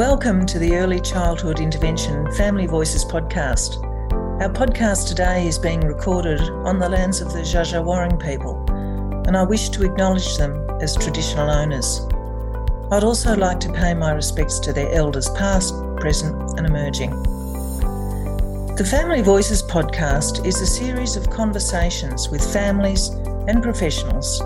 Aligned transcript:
Welcome 0.00 0.46
to 0.46 0.58
the 0.58 0.76
Early 0.76 0.98
Childhood 0.98 1.60
Intervention 1.60 2.32
Family 2.32 2.64
Voices 2.64 3.04
podcast. 3.04 3.84
Our 4.40 4.48
podcast 4.48 5.08
today 5.08 5.46
is 5.46 5.58
being 5.58 5.82
recorded 5.82 6.40
on 6.40 6.78
the 6.78 6.88
lands 6.88 7.20
of 7.20 7.34
the 7.34 7.40
Dja 7.40 8.18
people, 8.18 8.64
and 9.26 9.36
I 9.36 9.42
wish 9.42 9.68
to 9.68 9.84
acknowledge 9.84 10.38
them 10.38 10.66
as 10.80 10.96
traditional 10.96 11.50
owners. 11.50 12.00
I'd 12.90 13.04
also 13.04 13.36
like 13.36 13.60
to 13.60 13.72
pay 13.74 13.92
my 13.92 14.12
respects 14.12 14.58
to 14.60 14.72
their 14.72 14.90
elders 14.90 15.28
past, 15.32 15.74
present, 15.98 16.58
and 16.58 16.66
emerging. 16.66 17.10
The 18.76 18.88
Family 18.90 19.20
Voices 19.20 19.62
podcast 19.62 20.46
is 20.46 20.62
a 20.62 20.66
series 20.66 21.16
of 21.16 21.28
conversations 21.28 22.30
with 22.30 22.42
families 22.54 23.08
and 23.48 23.62
professionals 23.62 24.40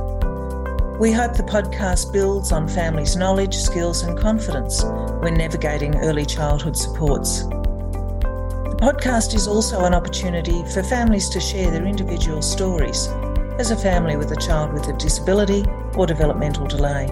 we 0.98 1.10
hope 1.10 1.34
the 1.34 1.42
podcast 1.42 2.12
builds 2.12 2.52
on 2.52 2.68
families' 2.68 3.16
knowledge, 3.16 3.56
skills, 3.56 4.02
and 4.02 4.16
confidence 4.18 4.84
when 5.20 5.34
navigating 5.34 5.96
early 5.96 6.24
childhood 6.24 6.76
supports. 6.76 7.42
The 7.42 8.76
podcast 8.80 9.34
is 9.34 9.48
also 9.48 9.84
an 9.84 9.94
opportunity 9.94 10.64
for 10.66 10.84
families 10.84 11.28
to 11.30 11.40
share 11.40 11.70
their 11.70 11.84
individual 11.84 12.42
stories 12.42 13.08
as 13.58 13.72
a 13.72 13.76
family 13.76 14.16
with 14.16 14.30
a 14.30 14.36
child 14.36 14.72
with 14.72 14.86
a 14.88 14.92
disability 14.92 15.64
or 15.96 16.06
developmental 16.06 16.66
delay. 16.66 17.06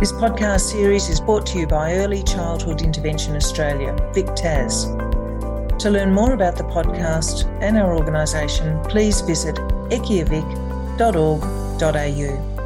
This 0.00 0.12
podcast 0.12 0.62
series 0.62 1.08
is 1.08 1.20
brought 1.20 1.46
to 1.46 1.60
you 1.60 1.68
by 1.68 1.94
Early 1.94 2.24
Childhood 2.24 2.82
Intervention 2.82 3.36
Australia, 3.36 3.94
VICTAS. 4.14 4.86
To 5.78 5.90
learn 5.90 6.12
more 6.12 6.32
about 6.32 6.56
the 6.56 6.64
podcast 6.64 7.46
and 7.60 7.78
our 7.78 7.96
organisation, 7.96 8.82
please 8.82 9.20
visit 9.20 9.56
eciavic.org 11.82 12.62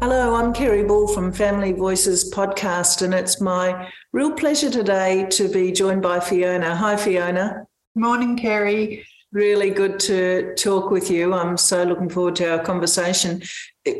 Hello, 0.00 0.34
I'm 0.34 0.52
Kerry 0.52 0.82
Ball 0.82 1.06
from 1.06 1.32
Family 1.32 1.72
Voices 1.72 2.32
podcast, 2.32 3.02
and 3.02 3.14
it's 3.14 3.40
my 3.40 3.88
real 4.12 4.32
pleasure 4.32 4.70
today 4.70 5.26
to 5.30 5.48
be 5.48 5.70
joined 5.70 6.02
by 6.02 6.18
Fiona. 6.18 6.74
Hi, 6.74 6.96
Fiona. 6.96 7.66
Morning, 7.94 8.36
Kerry. 8.36 9.06
Really 9.32 9.70
good 9.70 10.00
to 10.00 10.54
talk 10.56 10.90
with 10.90 11.08
you. 11.08 11.32
I'm 11.34 11.56
so 11.56 11.84
looking 11.84 12.08
forward 12.08 12.36
to 12.36 12.52
our 12.52 12.64
conversation. 12.64 13.42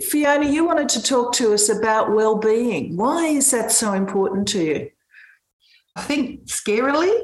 Fiona, 0.03 0.47
you 0.47 0.65
wanted 0.65 0.89
to 0.91 1.03
talk 1.03 1.33
to 1.34 1.55
us 1.55 1.69
about 1.69 2.12
well-being. 2.12 2.97
Why 2.97 3.27
is 3.27 3.53
that 3.53 3.70
so 3.70 3.93
important 3.93 4.48
to 4.48 4.65
you? 4.65 4.91
I 5.95 6.03
think 6.03 6.47
scarily 6.47 7.17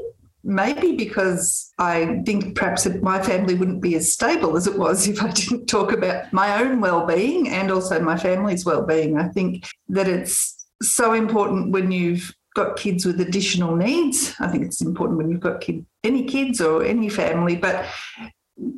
maybe 0.49 0.97
because 0.97 1.73
I 1.79 2.23
think 2.25 2.57
perhaps 2.57 2.89
my 3.03 3.23
family 3.23 3.55
wouldn't 3.55 3.83
be 3.83 3.95
as 3.97 4.13
stable 4.13 4.57
as 4.57 4.67
it 4.67 4.79
was 4.79 5.07
if 5.07 5.23
I 5.23 5.31
didn't 5.31 5.67
talk 5.67 5.93
about 5.93 6.33
my 6.33 6.63
own 6.63 6.81
well-being 6.81 7.49
and 7.51 7.71
also 7.71 8.01
my 8.01 8.17
family's 8.17 8.65
well-being. 8.65 9.19
I 9.19 9.29
think 9.29 9.69
that 9.91 10.09
it's 10.09 10.67
so 10.83 11.13
important 11.13 11.71
when 11.73 11.93
you've 11.93 12.35
got 12.55 12.77
kids 12.77 13.05
with 13.05 13.21
additional 13.21 13.77
needs. 13.77 14.35
I 14.41 14.49
think 14.49 14.65
it's 14.65 14.81
important 14.81 15.19
when 15.19 15.31
you've 15.31 15.41
got 15.41 15.61
kid, 15.61 15.85
any 16.03 16.25
kids 16.25 16.61
or 16.61 16.83
any 16.83 17.11
family, 17.11 17.55
but 17.55 17.85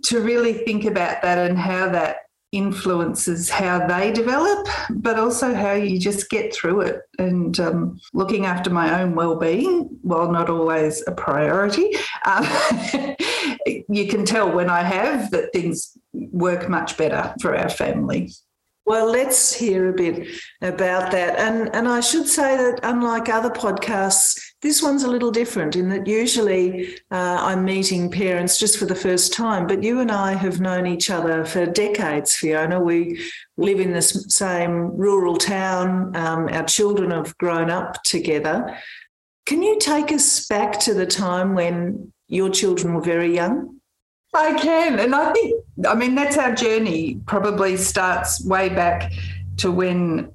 to 0.05 0.21
really 0.21 0.53
think 0.53 0.85
about 0.85 1.23
that 1.23 1.39
and 1.39 1.57
how 1.57 1.89
that 1.91 2.17
influences 2.53 3.49
how 3.49 3.87
they 3.87 4.11
develop, 4.11 4.67
but 4.91 5.19
also 5.19 5.55
how 5.55 5.73
you 5.73 5.99
just 5.99 6.31
get 6.31 6.55
through 6.55 6.81
it. 6.81 7.03
And 7.19 7.59
um, 7.61 8.01
looking 8.13 8.45
after 8.47 8.71
my 8.71 9.01
own 9.01 9.15
well-being, 9.15 9.89
while 10.03 10.31
not 10.31 10.51
always 10.51 11.03
a 11.07 11.13
priority, 11.13 11.95
um, 12.25 12.47
you 13.89 14.09
can 14.09 14.25
tell 14.25 14.51
when 14.51 14.69
I 14.69 14.83
have 14.83 15.31
that 15.31 15.53
things 15.53 15.97
work 16.13 16.69
much 16.69 16.97
better 16.97 17.35
for 17.41 17.57
our 17.57 17.69
family. 17.69 18.31
Well, 18.87 19.09
let's 19.09 19.53
hear 19.55 19.91
a 19.91 19.93
bit 19.93 20.27
about 20.63 21.13
that. 21.13 21.39
And 21.39 21.73
and 21.75 21.87
I 21.87 22.01
should 22.01 22.27
say 22.27 22.57
that 22.57 22.81
unlike 22.83 23.29
other 23.29 23.51
podcasts, 23.51 24.41
this 24.63 24.83
one's 24.83 25.05
a 25.05 25.09
little 25.09 25.31
different 25.31 25.75
in 25.75 25.89
that 25.89 26.07
usually 26.07 26.99
uh, 27.11 27.39
I'm 27.41 27.65
meeting 27.65 28.11
parents 28.11 28.59
just 28.59 28.79
for 28.79 28.85
the 28.85 28.95
first 28.95 29.33
time, 29.33 29.67
but 29.67 29.83
you 29.83 30.01
and 30.01 30.11
I 30.11 30.35
have 30.35 30.61
known 30.61 30.87
each 30.87 31.09
other 31.09 31.47
for 31.47 31.65
decades, 31.65 32.37
Fiona. 32.37 32.79
We 32.79 33.23
live 33.57 33.81
in 33.81 33.93
the 33.93 34.03
same 34.03 34.97
rural 34.97 35.37
town. 35.37 36.15
Um, 36.15 36.49
our 36.49 36.65
children 36.65 37.11
have 37.11 37.37
grown 37.39 37.71
up 37.71 38.03
together. 38.03 38.77
Can 39.47 39.63
you 39.63 39.79
take 39.79 40.13
us 40.13 40.47
back 40.47 40.79
to 40.81 40.93
the 40.93 41.07
time 41.07 41.55
when 41.55 42.13
your 42.29 42.51
children 42.51 42.95
were 42.95 43.01
very 43.01 43.35
young? 43.35 43.81
I 44.35 44.53
can. 44.55 44.99
And 45.01 45.15
I 45.15 45.33
think, 45.33 45.65
I 45.89 45.95
mean, 45.95 46.15
that's 46.15 46.37
our 46.37 46.55
journey 46.55 47.21
probably 47.27 47.77
starts 47.77 48.45
way 48.45 48.69
back 48.69 49.11
to 49.57 49.73
when 49.73 50.31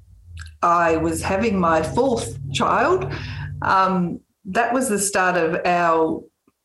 I 0.62 0.96
was 0.96 1.22
having 1.22 1.58
my 1.58 1.82
fourth 1.82 2.38
child. 2.52 3.12
Um, 3.62 4.20
that 4.46 4.72
was 4.72 4.88
the 4.88 4.98
start 4.98 5.36
of 5.36 5.60
our 5.64 6.22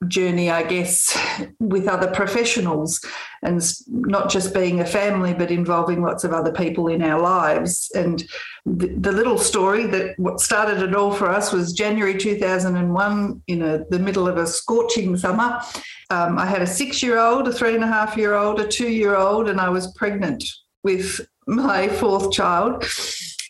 journey, 0.07 0.49
I 0.49 0.63
guess, 0.63 1.17
with 1.59 1.87
other 1.87 2.09
professionals 2.11 2.99
and 3.43 3.61
not 3.87 4.29
just 4.29 4.53
being 4.53 4.79
a 4.79 4.85
family, 4.85 5.33
but 5.33 5.51
involving 5.51 6.01
lots 6.01 6.23
of 6.23 6.33
other 6.33 6.51
people 6.51 6.87
in 6.87 7.01
our 7.01 7.21
lives. 7.21 7.91
And 7.93 8.23
the, 8.65 8.87
the 8.87 9.11
little 9.11 9.37
story 9.37 9.85
that 9.87 10.17
what 10.17 10.39
started 10.39 10.81
it 10.81 10.95
all 10.95 11.11
for 11.11 11.29
us 11.29 11.51
was 11.51 11.73
January 11.73 12.17
2001, 12.17 13.43
in 13.47 13.61
a, 13.61 13.83
the 13.89 13.99
middle 13.99 14.27
of 14.27 14.37
a 14.37 14.47
scorching 14.47 15.17
summer. 15.17 15.61
Um, 16.09 16.37
I 16.37 16.45
had 16.45 16.61
a 16.61 16.67
six 16.67 17.03
year 17.03 17.19
old, 17.19 17.47
a 17.47 17.53
three 17.53 17.75
and 17.75 17.83
a 17.83 17.87
half 17.87 18.17
year 18.17 18.33
old, 18.33 18.59
a 18.59 18.67
two 18.67 18.89
year 18.89 19.15
old, 19.15 19.49
and 19.49 19.61
I 19.61 19.69
was 19.69 19.93
pregnant 19.93 20.43
with 20.83 21.21
my 21.47 21.87
fourth 21.87 22.31
child. 22.31 22.85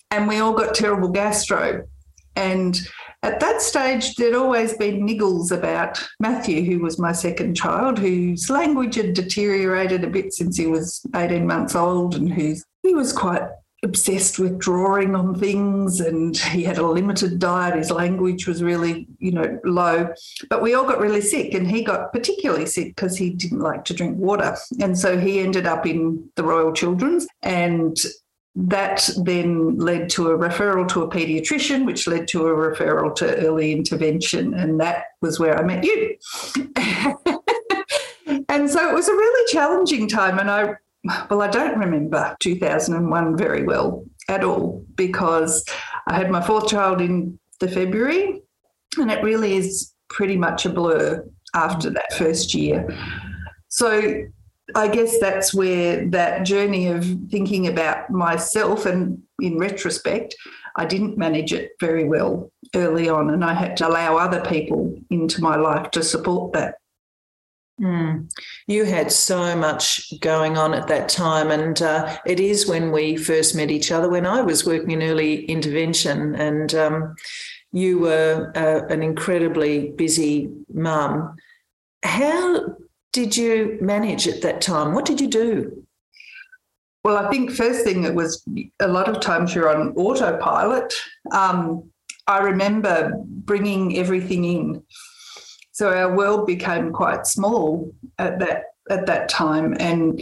And 0.09 0.27
we 0.27 0.39
all 0.39 0.53
got 0.53 0.75
terrible 0.75 1.09
gastro. 1.09 1.87
And 2.35 2.79
at 3.23 3.39
that 3.39 3.61
stage, 3.61 4.15
there'd 4.15 4.33
always 4.33 4.73
been 4.73 5.05
niggles 5.05 5.51
about 5.51 6.03
Matthew, 6.19 6.63
who 6.63 6.83
was 6.83 6.97
my 6.97 7.11
second 7.11 7.55
child, 7.55 7.99
whose 7.99 8.49
language 8.49 8.95
had 8.95 9.13
deteriorated 9.13 10.03
a 10.03 10.09
bit 10.09 10.33
since 10.33 10.57
he 10.57 10.65
was 10.65 11.05
18 11.15 11.45
months 11.45 11.75
old 11.75 12.15
and 12.15 12.31
who's 12.31 12.65
he 12.81 12.95
was 12.95 13.13
quite 13.13 13.43
obsessed 13.83 14.37
with 14.37 14.59
drawing 14.59 15.15
on 15.15 15.33
things 15.35 15.99
and 15.99 16.37
he 16.37 16.63
had 16.63 16.79
a 16.79 16.85
limited 16.85 17.37
diet. 17.37 17.75
His 17.75 17.91
language 17.91 18.47
was 18.47 18.63
really 18.63 19.07
you 19.19 19.31
know 19.31 19.59
low. 19.63 20.13
But 20.49 20.63
we 20.63 20.73
all 20.73 20.85
got 20.85 20.99
really 20.99 21.21
sick 21.21 21.53
and 21.53 21.67
he 21.69 21.83
got 21.83 22.11
particularly 22.11 22.65
sick 22.65 22.95
because 22.95 23.17
he 23.17 23.29
didn't 23.29 23.59
like 23.59 23.85
to 23.85 23.93
drink 23.93 24.17
water. 24.17 24.57
And 24.79 24.97
so 24.97 25.17
he 25.19 25.39
ended 25.39 25.67
up 25.67 25.85
in 25.85 26.27
the 26.35 26.43
royal 26.43 26.73
children's 26.73 27.27
and 27.43 27.95
that 28.55 29.09
then 29.23 29.77
led 29.77 30.09
to 30.09 30.29
a 30.29 30.37
referral 30.37 30.87
to 30.89 31.03
a 31.03 31.09
paediatrician, 31.09 31.85
which 31.85 32.07
led 32.07 32.27
to 32.29 32.47
a 32.47 32.51
referral 32.51 33.15
to 33.15 33.35
early 33.37 33.71
intervention. 33.71 34.53
And 34.53 34.79
that 34.81 35.05
was 35.21 35.39
where 35.39 35.57
I 35.57 35.63
met 35.63 35.85
you. 35.85 36.17
and 38.49 38.69
so 38.69 38.89
it 38.89 38.93
was 38.93 39.07
a 39.07 39.13
really 39.13 39.51
challenging 39.51 40.07
time. 40.07 40.37
And 40.37 40.51
I, 40.51 40.73
well, 41.29 41.41
I 41.41 41.47
don't 41.47 41.79
remember 41.79 42.35
2001 42.41 43.37
very 43.37 43.63
well 43.63 44.03
at 44.27 44.43
all 44.43 44.85
because 44.95 45.63
I 46.07 46.17
had 46.17 46.29
my 46.29 46.41
fourth 46.41 46.67
child 46.67 46.99
in 46.99 47.39
the 47.59 47.69
February, 47.69 48.41
and 48.97 49.09
it 49.11 49.23
really 49.23 49.55
is 49.55 49.93
pretty 50.09 50.35
much 50.35 50.65
a 50.65 50.69
blur 50.69 51.25
after 51.55 51.89
that 51.89 52.13
first 52.17 52.53
year. 52.53 52.85
So 53.69 54.25
I 54.75 54.87
guess 54.87 55.19
that's 55.19 55.53
where 55.53 56.07
that 56.09 56.45
journey 56.45 56.87
of 56.87 57.05
thinking 57.29 57.67
about 57.67 58.09
myself, 58.09 58.85
and 58.85 59.21
in 59.39 59.57
retrospect, 59.57 60.35
I 60.75 60.85
didn't 60.85 61.17
manage 61.17 61.53
it 61.53 61.71
very 61.79 62.05
well 62.05 62.51
early 62.75 63.09
on, 63.09 63.29
and 63.29 63.43
I 63.43 63.53
had 63.53 63.77
to 63.77 63.87
allow 63.87 64.17
other 64.17 64.41
people 64.41 64.97
into 65.09 65.41
my 65.41 65.55
life 65.55 65.91
to 65.91 66.03
support 66.03 66.53
that. 66.53 66.75
Mm. 67.81 68.31
You 68.67 68.85
had 68.85 69.11
so 69.11 69.55
much 69.55 70.19
going 70.19 70.57
on 70.57 70.73
at 70.73 70.87
that 70.87 71.09
time, 71.09 71.51
and 71.51 71.81
uh, 71.81 72.17
it 72.25 72.39
is 72.39 72.67
when 72.67 72.91
we 72.91 73.17
first 73.17 73.55
met 73.55 73.71
each 73.71 73.91
other 73.91 74.09
when 74.09 74.25
I 74.25 74.41
was 74.41 74.65
working 74.65 74.91
in 74.91 75.03
early 75.03 75.45
intervention, 75.45 76.35
and 76.35 76.73
um, 76.75 77.15
you 77.71 77.99
were 77.99 78.51
uh, 78.55 78.93
an 78.93 79.01
incredibly 79.01 79.91
busy 79.91 80.49
mum. 80.73 81.35
How 82.03 82.75
did 83.13 83.35
you 83.35 83.77
manage 83.81 84.27
at 84.27 84.41
that 84.41 84.61
time? 84.61 84.93
What 84.93 85.05
did 85.05 85.19
you 85.19 85.27
do? 85.27 85.85
Well, 87.03 87.17
I 87.17 87.29
think 87.29 87.51
first 87.51 87.83
thing 87.83 88.03
it 88.03 88.13
was 88.13 88.45
a 88.79 88.87
lot 88.87 89.09
of 89.09 89.21
times 89.21 89.55
you're 89.55 89.75
on 89.75 89.93
autopilot. 89.95 90.93
Um, 91.31 91.89
I 92.27 92.39
remember 92.39 93.13
bringing 93.25 93.97
everything 93.97 94.45
in, 94.45 94.83
so 95.71 95.89
our 95.89 96.15
world 96.15 96.45
became 96.45 96.91
quite 96.91 97.25
small 97.25 97.91
at 98.19 98.39
that 98.39 98.65
at 98.89 99.07
that 99.07 99.29
time, 99.29 99.75
and 99.79 100.21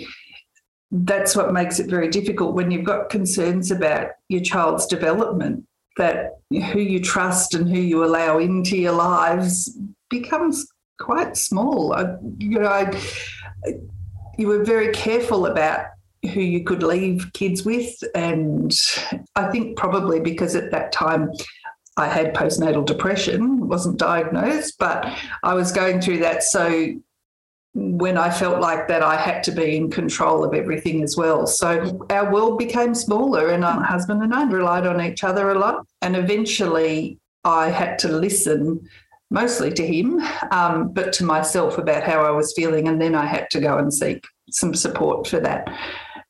that's 0.91 1.35
what 1.35 1.53
makes 1.53 1.79
it 1.79 1.89
very 1.89 2.07
difficult 2.07 2.55
when 2.55 2.71
you've 2.71 2.85
got 2.85 3.09
concerns 3.09 3.71
about 3.71 4.11
your 4.29 4.41
child's 4.41 4.85
development. 4.85 5.65
That 5.97 6.39
who 6.49 6.79
you 6.79 7.01
trust 7.01 7.53
and 7.55 7.69
who 7.69 7.79
you 7.79 8.05
allow 8.05 8.39
into 8.39 8.77
your 8.77 8.93
lives 8.93 9.77
becomes 10.09 10.65
quite 10.99 11.37
small. 11.37 11.93
I, 11.93 12.15
you 12.37 12.59
know, 12.59 12.67
I, 12.67 12.99
you 14.37 14.47
were 14.47 14.63
very 14.63 14.91
careful 14.93 15.45
about 15.45 15.85
who 16.33 16.41
you 16.41 16.63
could 16.63 16.83
leave 16.83 17.31
kids 17.33 17.63
with. 17.63 17.95
And 18.13 18.77
I 19.35 19.49
think 19.49 19.77
probably 19.77 20.19
because 20.19 20.55
at 20.55 20.71
that 20.71 20.91
time 20.91 21.31
I 21.97 22.07
had 22.07 22.35
postnatal 22.35 22.85
depression, 22.85 23.67
wasn't 23.67 23.97
diagnosed, 23.97 24.75
but 24.79 25.05
I 25.43 25.53
was 25.53 25.71
going 25.71 26.01
through 26.01 26.19
that. 26.19 26.43
So 26.43 26.93
when 27.73 28.17
I 28.17 28.29
felt 28.29 28.59
like 28.59 28.87
that, 28.87 29.03
I 29.03 29.15
had 29.15 29.43
to 29.43 29.51
be 29.51 29.77
in 29.77 29.89
control 29.89 30.43
of 30.43 30.53
everything 30.53 31.03
as 31.03 31.15
well. 31.15 31.45
So 31.45 32.05
our 32.09 32.31
world 32.31 32.57
became 32.57 32.95
smaller, 32.95 33.49
and 33.49 33.61
my 33.61 33.83
husband 33.83 34.23
and 34.23 34.33
I 34.33 34.49
relied 34.49 34.87
on 34.87 35.01
each 35.01 35.23
other 35.23 35.51
a 35.51 35.59
lot. 35.59 35.85
And 36.01 36.15
eventually, 36.15 37.19
I 37.43 37.69
had 37.69 37.99
to 37.99 38.07
listen 38.09 38.87
mostly 39.29 39.71
to 39.73 39.85
him, 39.85 40.21
um, 40.51 40.91
but 40.91 41.13
to 41.13 41.23
myself 41.23 41.77
about 41.77 42.03
how 42.03 42.21
I 42.21 42.31
was 42.31 42.53
feeling. 42.53 42.87
And 42.87 43.01
then 43.01 43.15
I 43.15 43.25
had 43.25 43.49
to 43.51 43.59
go 43.59 43.77
and 43.77 43.93
seek 43.93 44.25
some 44.51 44.73
support 44.73 45.27
for 45.27 45.39
that. 45.39 45.67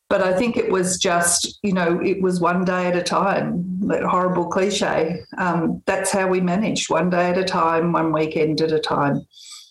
But 0.10 0.24
I 0.24 0.34
think 0.34 0.58
it 0.58 0.72
was 0.72 0.98
just, 0.98 1.60
you 1.62 1.72
know, 1.72 2.02
it 2.02 2.20
was 2.22 2.42
one 2.42 2.66
day 2.66 2.88
at 2.88 2.96
a 2.96 3.04
time, 3.04 3.80
that 3.88 4.04
horrible 4.04 4.48
cliche. 4.48 5.22
Um, 5.38 5.84
that's 5.86 6.12
how 6.12 6.28
we 6.28 6.42
managed 6.42 6.90
one 6.90 7.12
day 7.12 7.30
at 7.30 7.38
a 7.38 7.44
time, 7.44 7.92
one 7.92 8.12
weekend 8.12 8.60
at 8.62 8.72
a 8.72 8.80
time. 8.80 9.22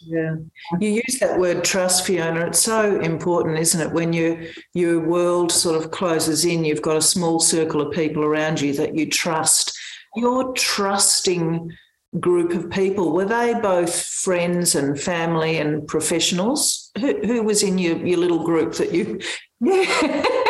Yeah, 0.07 0.37
you 0.79 0.91
use 0.91 1.19
that 1.19 1.41
word 1.41 1.65
trust, 1.65 2.07
Fiona. 2.07 2.47
It's 2.47 2.61
so 2.61 3.01
important, 3.01 3.59
isn't 3.59 3.81
it? 3.81 3.93
When 3.93 4.13
you 4.13 4.49
your 4.73 5.01
world 5.01 5.51
sort 5.51 5.75
of 5.75 5.91
closes 5.91 6.45
in, 6.45 6.65
you've 6.65 6.83
got 6.83 6.97
a 6.97 7.03
small 7.03 7.41
circle 7.41 7.81
of 7.81 7.93
people 7.93 8.23
around 8.23 8.61
you 8.61 8.73
that 8.75 8.95
you 8.95 9.11
trust. 9.11 9.77
You're 10.15 10.53
trusting 10.53 11.73
group 12.21 12.53
of 12.53 12.71
people? 12.71 13.13
Were 13.13 13.25
they 13.25 13.55
both 13.61 13.95
friends 14.03 14.75
and 14.75 14.99
family 14.99 15.59
and 15.59 15.87
professionals? 15.87 16.91
Who, 16.99 17.19
who 17.27 17.43
was 17.43 17.63
in 17.63 17.79
your, 17.79 17.99
your 17.99 18.19
little 18.19 18.45
group 18.45 18.75
that 18.75 18.93
you? 18.93 19.21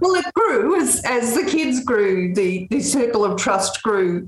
Well, 0.00 0.16
it 0.16 0.34
grew 0.34 0.78
as, 0.80 1.02
as 1.04 1.34
the 1.34 1.44
kids 1.44 1.82
grew, 1.82 2.34
the, 2.34 2.66
the 2.70 2.80
circle 2.80 3.24
of 3.24 3.38
trust 3.38 3.82
grew. 3.82 4.26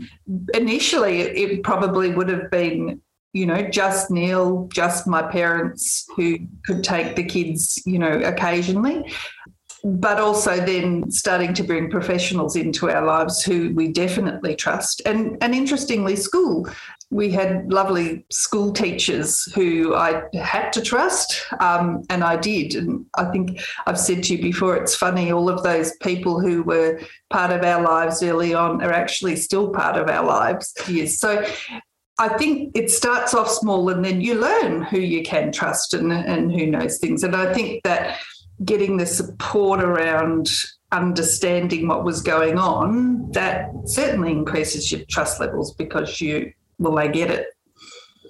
Initially, 0.54 1.20
it, 1.20 1.36
it 1.36 1.62
probably 1.62 2.14
would 2.14 2.28
have 2.28 2.50
been 2.50 3.02
you 3.32 3.44
know, 3.44 3.68
just 3.68 4.10
Neil, 4.10 4.66
just 4.72 5.06
my 5.06 5.20
parents 5.20 6.06
who 6.16 6.38
could 6.64 6.82
take 6.82 7.16
the 7.16 7.22
kids, 7.22 7.82
you 7.84 7.98
know, 7.98 8.20
occasionally 8.20 9.12
but 9.86 10.18
also 10.18 10.56
then 10.56 11.08
starting 11.12 11.54
to 11.54 11.62
bring 11.62 11.88
professionals 11.88 12.56
into 12.56 12.90
our 12.90 13.04
lives 13.04 13.44
who 13.44 13.72
we 13.74 13.92
definitely 13.92 14.56
trust. 14.56 15.00
And, 15.06 15.38
and 15.40 15.54
interestingly, 15.54 16.16
school. 16.16 16.68
We 17.10 17.30
had 17.30 17.72
lovely 17.72 18.26
school 18.32 18.72
teachers 18.72 19.44
who 19.54 19.94
I 19.94 20.24
had 20.34 20.72
to 20.72 20.82
trust, 20.82 21.40
um, 21.60 22.02
and 22.10 22.24
I 22.24 22.36
did. 22.36 22.74
And 22.74 23.06
I 23.16 23.26
think 23.26 23.60
I've 23.86 24.00
said 24.00 24.24
to 24.24 24.34
you 24.34 24.42
before, 24.42 24.76
it's 24.76 24.96
funny, 24.96 25.30
all 25.30 25.48
of 25.48 25.62
those 25.62 25.94
people 25.98 26.40
who 26.40 26.64
were 26.64 26.98
part 27.30 27.52
of 27.52 27.62
our 27.62 27.80
lives 27.80 28.24
early 28.24 28.54
on 28.54 28.82
are 28.82 28.92
actually 28.92 29.36
still 29.36 29.70
part 29.70 29.96
of 29.96 30.08
our 30.08 30.26
lives. 30.26 30.74
Yes. 30.88 31.20
So 31.20 31.46
I 32.18 32.28
think 32.36 32.76
it 32.76 32.90
starts 32.90 33.34
off 33.34 33.50
small 33.50 33.88
and 33.90 34.04
then 34.04 34.20
you 34.20 34.40
learn 34.40 34.82
who 34.82 34.98
you 34.98 35.22
can 35.22 35.52
trust 35.52 35.94
and, 35.94 36.12
and 36.12 36.50
who 36.50 36.66
knows 36.66 36.98
things. 36.98 37.22
And 37.22 37.36
I 37.36 37.54
think 37.54 37.84
that 37.84 38.18
getting 38.64 38.96
the 38.96 39.06
support 39.06 39.82
around 39.82 40.48
understanding 40.92 41.88
what 41.88 42.04
was 42.04 42.22
going 42.22 42.58
on, 42.58 43.30
that 43.32 43.68
certainly 43.84 44.32
increases 44.32 44.90
your 44.90 45.02
trust 45.08 45.40
levels 45.40 45.74
because 45.74 46.20
you, 46.20 46.52
well, 46.78 46.94
they 46.94 47.08
get 47.08 47.30
it. 47.30 47.48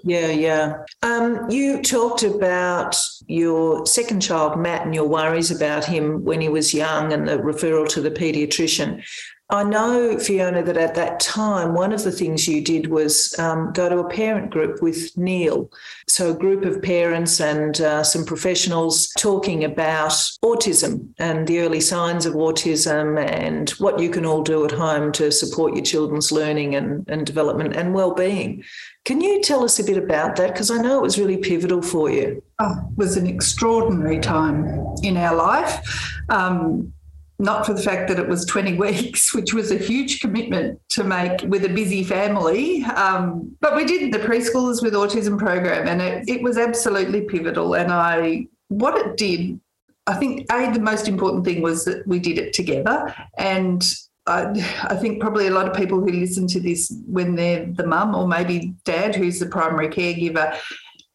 Yeah, 0.05 0.29
yeah. 0.29 0.85
Um, 1.03 1.51
you 1.51 1.83
talked 1.83 2.23
about 2.23 2.97
your 3.27 3.85
second 3.87 4.21
child, 4.21 4.59
Matt, 4.59 4.87
and 4.87 4.95
your 4.95 5.09
worries 5.09 5.51
about 5.51 5.85
him 5.85 6.25
when 6.25 6.41
he 6.41 6.49
was 6.49 6.73
young 6.73 7.13
and 7.13 7.27
the 7.27 7.39
referral 7.39 7.89
to 7.89 8.01
the 8.01 8.11
paediatrician. 8.11 9.03
I 9.49 9.63
know, 9.63 10.19
Fiona, 10.19 10.65
that 10.65 10.77
at 10.77 10.97
that 10.97 11.21
time, 11.21 11.75
one 11.75 11.93
of 11.93 12.03
the 12.03 12.11
things 12.11 12.49
you 12.49 12.61
did 12.61 12.89
was 12.89 13.39
um, 13.39 13.73
go 13.73 13.89
to 13.89 13.99
a 13.99 14.09
parent 14.09 14.51
group 14.51 14.83
with 14.83 15.17
Neil. 15.17 15.71
So, 16.09 16.33
a 16.33 16.37
group 16.37 16.65
of 16.65 16.83
parents 16.83 17.41
and 17.41 17.81
uh, 17.81 18.03
some 18.03 18.25
professionals 18.25 19.09
talking 19.17 19.63
about 19.63 20.11
autism 20.45 21.11
and 21.19 21.47
the 21.47 21.61
early 21.61 21.81
signs 21.81 22.27
of 22.27 22.35
autism 22.35 23.25
and 23.25 23.71
what 23.71 24.01
you 24.01 24.11
can 24.11 24.27
all 24.27 24.43
do 24.43 24.65
at 24.65 24.73
home 24.73 25.13
to 25.13 25.31
support 25.31 25.77
your 25.77 25.85
children's 25.85 26.33
learning 26.33 26.75
and, 26.75 27.09
and 27.09 27.25
development 27.25 27.77
and 27.77 27.95
well-being. 27.95 28.65
Can 29.05 29.21
you 29.21 29.41
tell 29.43 29.63
us 29.63 29.79
a 29.79 29.85
bit 29.85 29.97
about 29.97 30.35
that? 30.37 30.55
Because 30.55 30.73
I 30.73 30.79
know 30.79 30.99
it 30.99 31.03
was 31.03 31.21
really 31.21 31.37
pivotal 31.37 31.83
for 31.83 32.11
you. 32.11 32.43
Oh, 32.59 32.75
it 32.91 32.99
was 32.99 33.17
an 33.17 33.29
extraordinary 33.29 34.19
time 34.19 34.85
in 35.05 35.17
our 35.17 35.37
life. 35.37 35.81
Um, 36.29 36.93
not 37.39 37.67
for 37.67 37.75
the 37.75 37.83
fact 37.83 38.09
that 38.09 38.19
it 38.19 38.29
was 38.29 38.45
20 38.47 38.75
weeks, 38.79 39.35
which 39.35 39.53
was 39.53 39.71
a 39.71 39.79
huge 39.79 40.21
commitment 40.21 40.81
to 40.91 41.05
make 41.05 41.43
with 41.43 41.65
a 41.65 41.69
busy 41.69 42.03
family. 42.03 42.85
Um, 42.85 43.57
but 43.61 43.77
we 43.77 43.85
did 43.85 44.13
the 44.13 44.19
preschoolers 44.19 44.83
with 44.83 44.95
autism 44.95 45.39
program, 45.39 45.87
and 45.89 46.01
it, 46.01 46.29
it 46.29 46.43
was 46.43 46.59
absolutely 46.59 47.23
pivotal. 47.23 47.75
And 47.75 47.93
I, 47.93 48.47
what 48.69 48.97
it 48.97 49.17
did, 49.17 49.61
I 50.07 50.15
think, 50.15 50.47
A, 50.53 50.73
the 50.73 50.81
most 50.81 51.09
important 51.09 51.45
thing 51.45 51.63
was 51.63 51.85
that 51.85 52.07
we 52.07 52.19
did 52.19 52.39
it 52.39 52.53
together. 52.53 53.15
And 53.37 53.85
I, 54.27 54.45
I 54.85 54.97
think 54.97 55.21
probably 55.21 55.47
a 55.47 55.53
lot 55.53 55.69
of 55.69 55.77
people 55.77 56.01
who 56.01 56.11
listen 56.11 56.47
to 56.49 56.61
this 56.61 56.93
when 57.07 57.37
they're 57.37 57.67
the 57.67 57.87
mum 57.87 58.15
or 58.15 58.27
maybe 58.27 58.75
dad 58.85 59.15
who's 59.15 59.39
the 59.39 59.47
primary 59.47 59.89
caregiver, 59.89 60.57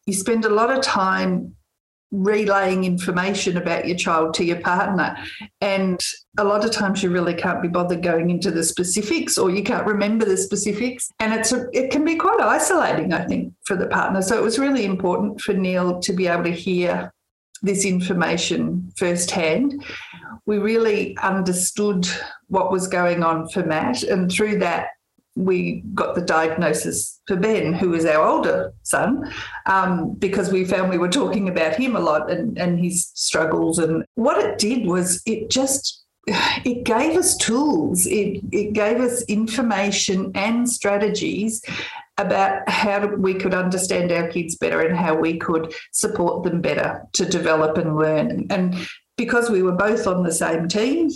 you 0.06 0.14
spend 0.14 0.44
a 0.44 0.48
lot 0.48 0.70
of 0.70 0.82
time 0.82 1.54
relaying 2.12 2.84
information 2.84 3.56
about 3.56 3.88
your 3.88 3.96
child 3.96 4.34
to 4.34 4.44
your 4.44 4.60
partner. 4.60 5.16
And 5.60 5.98
a 6.38 6.44
lot 6.44 6.64
of 6.64 6.70
times 6.70 7.02
you 7.02 7.10
really 7.10 7.34
can't 7.34 7.62
be 7.62 7.68
bothered 7.68 8.02
going 8.02 8.30
into 8.30 8.50
the 8.50 8.62
specifics 8.62 9.38
or 9.38 9.50
you 9.50 9.64
can't 9.64 9.86
remember 9.86 10.24
the 10.24 10.36
specifics. 10.36 11.10
And 11.18 11.32
it's 11.32 11.52
a, 11.52 11.66
it 11.72 11.90
can 11.90 12.04
be 12.04 12.16
quite 12.16 12.40
isolating, 12.40 13.12
I 13.12 13.24
think, 13.24 13.54
for 13.64 13.76
the 13.76 13.86
partner. 13.86 14.22
So 14.22 14.38
it 14.38 14.42
was 14.42 14.58
really 14.58 14.84
important 14.84 15.40
for 15.40 15.54
Neil 15.54 16.00
to 16.00 16.12
be 16.12 16.28
able 16.28 16.44
to 16.44 16.52
hear 16.52 17.12
this 17.62 17.84
information 17.84 18.92
firsthand. 18.96 19.82
We 20.46 20.58
really 20.58 21.16
understood 21.18 22.06
what 22.48 22.72
was 22.72 22.88
going 22.88 23.22
on 23.22 23.48
for 23.48 23.64
Matt. 23.64 24.02
And 24.02 24.30
through 24.30 24.58
that, 24.58 24.88
we 25.34 25.82
got 25.94 26.14
the 26.14 26.20
diagnosis 26.20 27.20
for 27.26 27.36
Ben, 27.36 27.72
who 27.72 27.90
was 27.90 28.04
our 28.04 28.26
older 28.26 28.72
son, 28.82 29.32
um, 29.66 30.14
because 30.14 30.52
we 30.52 30.64
found 30.64 30.90
we 30.90 30.98
were 30.98 31.08
talking 31.08 31.48
about 31.48 31.76
him 31.76 31.96
a 31.96 32.00
lot 32.00 32.30
and, 32.30 32.58
and 32.58 32.78
his 32.78 33.10
struggles. 33.14 33.78
And 33.78 34.04
what 34.14 34.38
it 34.44 34.58
did 34.58 34.86
was 34.86 35.22
it 35.26 35.50
just 35.50 36.02
it 36.26 36.84
gave 36.84 37.16
us 37.16 37.36
tools, 37.36 38.06
it, 38.06 38.42
it 38.52 38.72
gave 38.74 39.00
us 39.00 39.22
information 39.24 40.30
and 40.34 40.70
strategies 40.70 41.62
about 42.18 42.68
how 42.68 43.06
we 43.06 43.34
could 43.34 43.54
understand 43.54 44.12
our 44.12 44.28
kids 44.28 44.56
better 44.56 44.82
and 44.82 44.96
how 44.96 45.14
we 45.14 45.38
could 45.38 45.74
support 45.92 46.44
them 46.44 46.60
better 46.60 47.02
to 47.14 47.24
develop 47.24 47.78
and 47.78 47.96
learn. 47.96 48.46
And 48.50 48.86
because 49.16 49.50
we 49.50 49.62
were 49.62 49.72
both 49.72 50.06
on 50.06 50.22
the 50.22 50.32
same 50.32 50.68
team, 50.68 51.10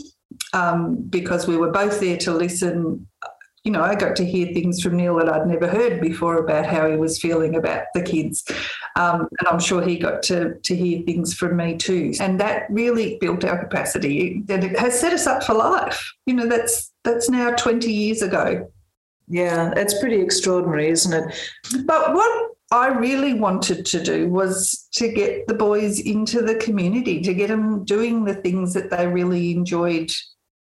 um, 0.53 0.97
because 1.09 1.47
we 1.47 1.57
were 1.57 1.71
both 1.71 2.01
there 2.01 2.17
to 2.19 2.33
listen 2.33 3.07
you 3.67 3.73
know, 3.73 3.83
I 3.83 3.97
got 3.97 4.15
to 4.17 4.25
hear 4.25 4.55
things 4.55 4.81
from 4.81 4.97
Neil 4.97 5.17
that 5.17 5.29
I'd 5.29 5.49
never 5.49 5.67
heard 5.67 6.01
before 6.01 6.37
about 6.37 6.67
how 6.67 6.89
he 6.89 6.97
was 6.97 7.21
feeling 7.21 7.57
about 7.57 7.87
the 7.95 8.03
kids. 8.03 8.45
Um, 8.95 9.29
and 9.41 9.49
I'm 9.51 9.59
sure 9.59 9.83
he 9.83 9.99
got 9.99 10.23
to, 10.25 10.55
to 10.55 10.77
hear 10.77 11.03
things 11.03 11.35
from 11.35 11.57
me 11.57 11.77
too. 11.77 12.13
And 12.21 12.39
that 12.39 12.71
really 12.71 13.19
built 13.21 13.45
our 13.45 13.59
capacity 13.59 14.45
and 14.49 14.63
it 14.63 14.79
has 14.79 15.01
set 15.01 15.13
us 15.13 15.27
up 15.27 15.43
for 15.43 15.55
life. 15.55 16.13
You 16.27 16.35
know, 16.35 16.47
that's 16.47 16.93
that's 17.03 17.29
now 17.29 17.51
20 17.57 17.93
years 17.93 18.23
ago. 18.23 18.71
Yeah, 19.27 19.73
it's 19.77 19.99
pretty 19.99 20.21
extraordinary, 20.21 20.89
isn't 20.91 21.13
it? 21.13 21.35
But 21.87 22.15
what 22.15 22.53
I 22.71 22.87
really 22.87 23.35
wanted 23.35 23.85
to 23.87 24.01
do 24.01 24.29
was 24.29 24.89
to 24.93 25.09
get 25.09 25.49
the 25.49 25.55
boys 25.55 25.99
into 25.99 26.41
the 26.41 26.55
community, 26.55 27.21
to 27.23 27.35
get 27.35 27.49
them 27.49 27.85
doing 27.85 28.25
the 28.25 28.35
things 28.35 28.75
that 28.75 28.91
they 28.91 29.09
really 29.09 29.51
enjoyed 29.51 30.13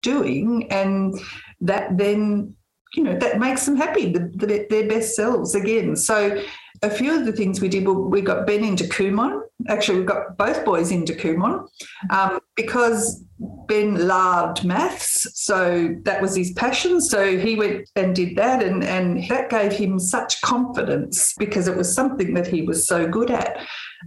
doing. 0.02 0.72
And 0.72 1.20
that 1.60 1.98
then 1.98 2.56
you 2.96 3.04
know 3.04 3.18
that 3.18 3.40
makes 3.40 3.66
them 3.66 3.76
happy 3.76 4.12
the, 4.12 4.20
the, 4.36 4.68
their 4.70 4.88
best 4.88 5.16
selves 5.16 5.56
again. 5.56 5.96
So 5.96 6.42
a 6.82 6.90
few 6.90 7.18
of 7.18 7.26
the 7.26 7.32
things 7.32 7.62
we 7.62 7.70
did 7.70 7.88
we 7.88 8.22
got 8.22 8.46
ben 8.46 8.64
into 8.64 8.84
kumon. 8.84 9.42
Actually 9.68 10.00
we 10.00 10.06
got 10.06 10.38
both 10.38 10.64
boys 10.66 10.92
into 10.92 11.14
kumon. 11.14 11.68
Um, 12.10 12.40
because 12.56 13.24
ben 13.68 14.08
loved 14.08 14.64
maths 14.64 15.28
so 15.34 15.94
that 16.04 16.22
was 16.22 16.36
his 16.36 16.52
passion 16.52 17.02
so 17.02 17.38
he 17.38 17.56
went 17.56 17.90
and 17.96 18.16
did 18.16 18.36
that 18.36 18.62
and, 18.62 18.84
and 18.84 19.28
that 19.28 19.50
gave 19.50 19.72
him 19.72 20.00
such 20.00 20.40
confidence 20.42 21.34
because 21.38 21.68
it 21.68 21.76
was 21.76 21.94
something 21.94 22.34
that 22.34 22.48
he 22.48 22.62
was 22.62 22.88
so 22.88 23.08
good 23.08 23.32
at 23.32 23.58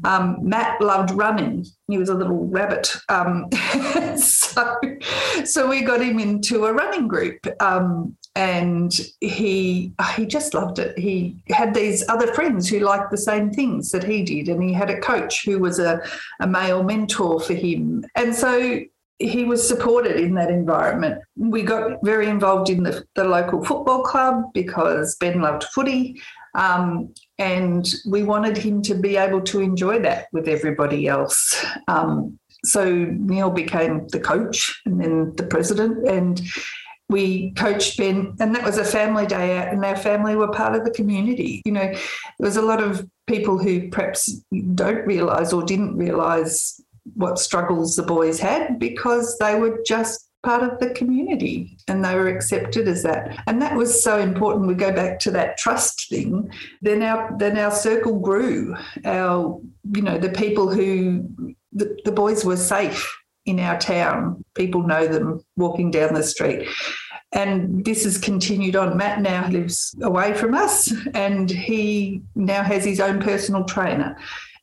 um, 0.05 0.39
Matt 0.43 0.81
loved 0.81 1.11
running. 1.11 1.65
He 1.89 1.99
was 1.99 2.09
a 2.09 2.15
little 2.15 2.47
rabbit. 2.47 2.95
Um, 3.09 3.49
so, 4.17 4.77
so 5.45 5.69
we 5.69 5.83
got 5.83 6.03
him 6.03 6.19
into 6.19 6.67
a 6.67 6.73
running 6.73 7.09
group. 7.09 7.47
Um, 7.61 8.17
and 8.37 9.01
he 9.21 9.95
he 10.15 10.27
just 10.27 10.53
loved 10.53 10.79
it. 10.79 10.99
He 10.99 11.43
had 11.49 11.73
these 11.73 12.07
other 12.11 12.35
friends 12.35 12.69
who 12.69 12.81
liked 12.81 13.11
the 13.11 13.17
same 13.17 13.51
things 13.51 13.91
that 13.93 14.05
he 14.05 14.23
did, 14.23 14.51
and 14.51 14.63
he 14.63 14.75
had 14.75 14.91
a 14.91 15.01
coach 15.01 15.47
who 15.47 15.59
was 15.59 15.79
a, 15.79 16.03
a 16.41 16.47
male 16.47 16.83
mentor 16.83 17.41
for 17.41 17.55
him. 17.55 18.05
And 18.15 18.35
so 18.37 18.81
he 19.19 19.45
was 19.45 19.67
supported 19.67 20.17
in 20.17 20.35
that 20.35 20.51
environment. 20.51 21.23
We 21.37 21.63
got 21.63 21.99
very 22.03 22.29
involved 22.29 22.69
in 22.69 22.83
the, 22.83 23.05
the 23.15 23.25
local 23.25 23.65
football 23.65 24.03
club 24.03 24.53
because 24.53 25.17
Ben 25.17 25.41
loved 25.41 25.65
footy. 25.65 26.21
Um, 26.55 27.13
and 27.39 27.87
we 28.09 28.23
wanted 28.23 28.57
him 28.57 28.83
to 28.83 28.95
be 28.95 29.17
able 29.17 29.43
to 29.43 29.61
enjoy 29.61 30.01
that 30.01 30.27
with 30.33 30.49
everybody 30.49 31.07
else. 31.07 31.65
Um, 31.87 32.39
so 32.65 32.93
Neil 32.95 33.51
became 33.51 34.09
the 34.09 34.21
coach 34.21 34.83
and 34.87 35.01
then 35.01 35.35
the 35.37 35.45
president, 35.45 36.09
and 36.09 36.41
we 37.09 37.53
coached 37.53 37.99
Ben, 37.99 38.35
and 38.41 38.55
that 38.55 38.65
was 38.65 38.79
a 38.79 38.85
family 38.85 39.27
day 39.27 39.59
out, 39.59 39.69
and 39.69 39.85
our 39.85 39.97
family 39.97 40.35
were 40.35 40.51
part 40.51 40.75
of 40.75 40.85
the 40.85 40.91
community. 40.91 41.63
You 41.65 41.73
know, 41.73 41.93
there 41.93 42.01
was 42.39 42.57
a 42.57 42.63
lot 42.63 42.83
of 42.83 43.07
people 43.27 43.59
who 43.59 43.89
perhaps 43.91 44.33
don't 44.75 45.07
realise 45.07 45.53
or 45.53 45.63
didn't 45.63 45.97
realise 45.97 46.81
what 47.17 47.39
struggles 47.39 47.97
the 47.97 48.03
boys 48.03 48.39
had 48.39 48.79
because 48.79 49.37
they 49.39 49.59
were 49.59 49.81
just 49.87 50.27
part 50.47 50.63
of 50.63 50.79
the 50.79 50.91
community 50.91 51.77
and 51.89 52.05
they 52.05 52.15
were 52.15 52.29
accepted 52.29 52.87
as 52.87 53.03
that. 53.03 53.43
And 53.49 53.61
that 53.61 53.75
was 53.75 54.03
so 54.03 54.21
important. 54.21 54.69
We 54.69 54.75
go 54.75 54.93
back 54.93 55.19
to 55.21 55.31
that 55.33 55.59
trust 55.59 56.09
thing. 56.09 56.49
Then 56.83 57.03
our 57.03 57.37
then 57.39 57.59
our 57.59 57.73
circle 57.73 58.21
grew. 58.21 58.77
Our 59.05 59.61
you 59.93 60.03
know 60.03 60.19
the 60.19 60.31
people 60.31 60.73
who 60.73 61.29
the, 61.73 61.99
the 62.05 62.13
boys 62.13 62.45
were 62.45 62.57
safe 62.57 63.13
in 63.45 63.59
our 63.59 63.79
town. 63.79 64.45
People 64.55 64.83
know 64.83 65.07
them 65.07 65.41
walking 65.57 65.91
down 65.91 66.15
the 66.15 66.23
street. 66.23 66.69
And 67.33 67.85
this 67.85 68.05
has 68.05 68.17
continued 68.17 68.77
on. 68.77 68.97
Matt 68.97 69.21
now 69.21 69.49
lives 69.49 69.95
away 70.01 70.33
from 70.35 70.55
us 70.55 70.93
and 71.13 71.51
he 71.51 72.23
now 72.35 72.63
has 72.63 72.85
his 72.85 73.01
own 73.01 73.21
personal 73.21 73.65
trainer. 73.65 74.17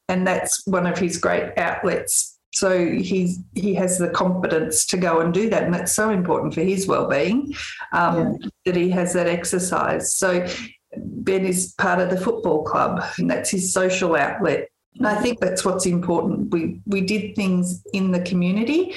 And 0.08 0.26
that's 0.26 0.66
one 0.66 0.88
of 0.88 0.98
his 0.98 1.18
great 1.18 1.58
outlets 1.58 2.33
so 2.54 2.88
he's 2.88 3.40
he 3.56 3.74
has 3.74 3.98
the 3.98 4.10
confidence 4.10 4.86
to 4.88 4.98
go 4.98 5.20
and 5.22 5.34
do 5.34 5.50
that, 5.50 5.64
and 5.64 5.74
that's 5.74 5.94
so 5.94 6.12
important 6.12 6.54
for 6.54 6.62
his 6.62 6.88
well-being 6.88 7.54
um, 7.92 8.38
yeah. 8.40 8.48
that 8.66 8.76
he 8.76 8.90
has 8.92 9.14
that 9.14 9.28
exercise. 9.28 10.16
So 10.16 10.46
Ben 10.96 11.46
is 11.46 11.74
part 11.80 12.00
of 12.00 12.12
the 12.12 12.18
football 12.18 12.64
club, 12.64 13.04
and 13.18 13.30
that's 13.30 13.50
his 13.50 13.74
social 13.74 14.16
outlet. 14.16 14.70
And 14.96 15.08
I 15.08 15.16
think 15.16 15.40
that's 15.40 15.66
what's 15.66 15.88
important. 15.88 16.52
We 16.52 16.80
we 16.86 17.02
did 17.02 17.36
things 17.36 17.84
in 17.92 18.12
the 18.12 18.22
community, 18.22 18.94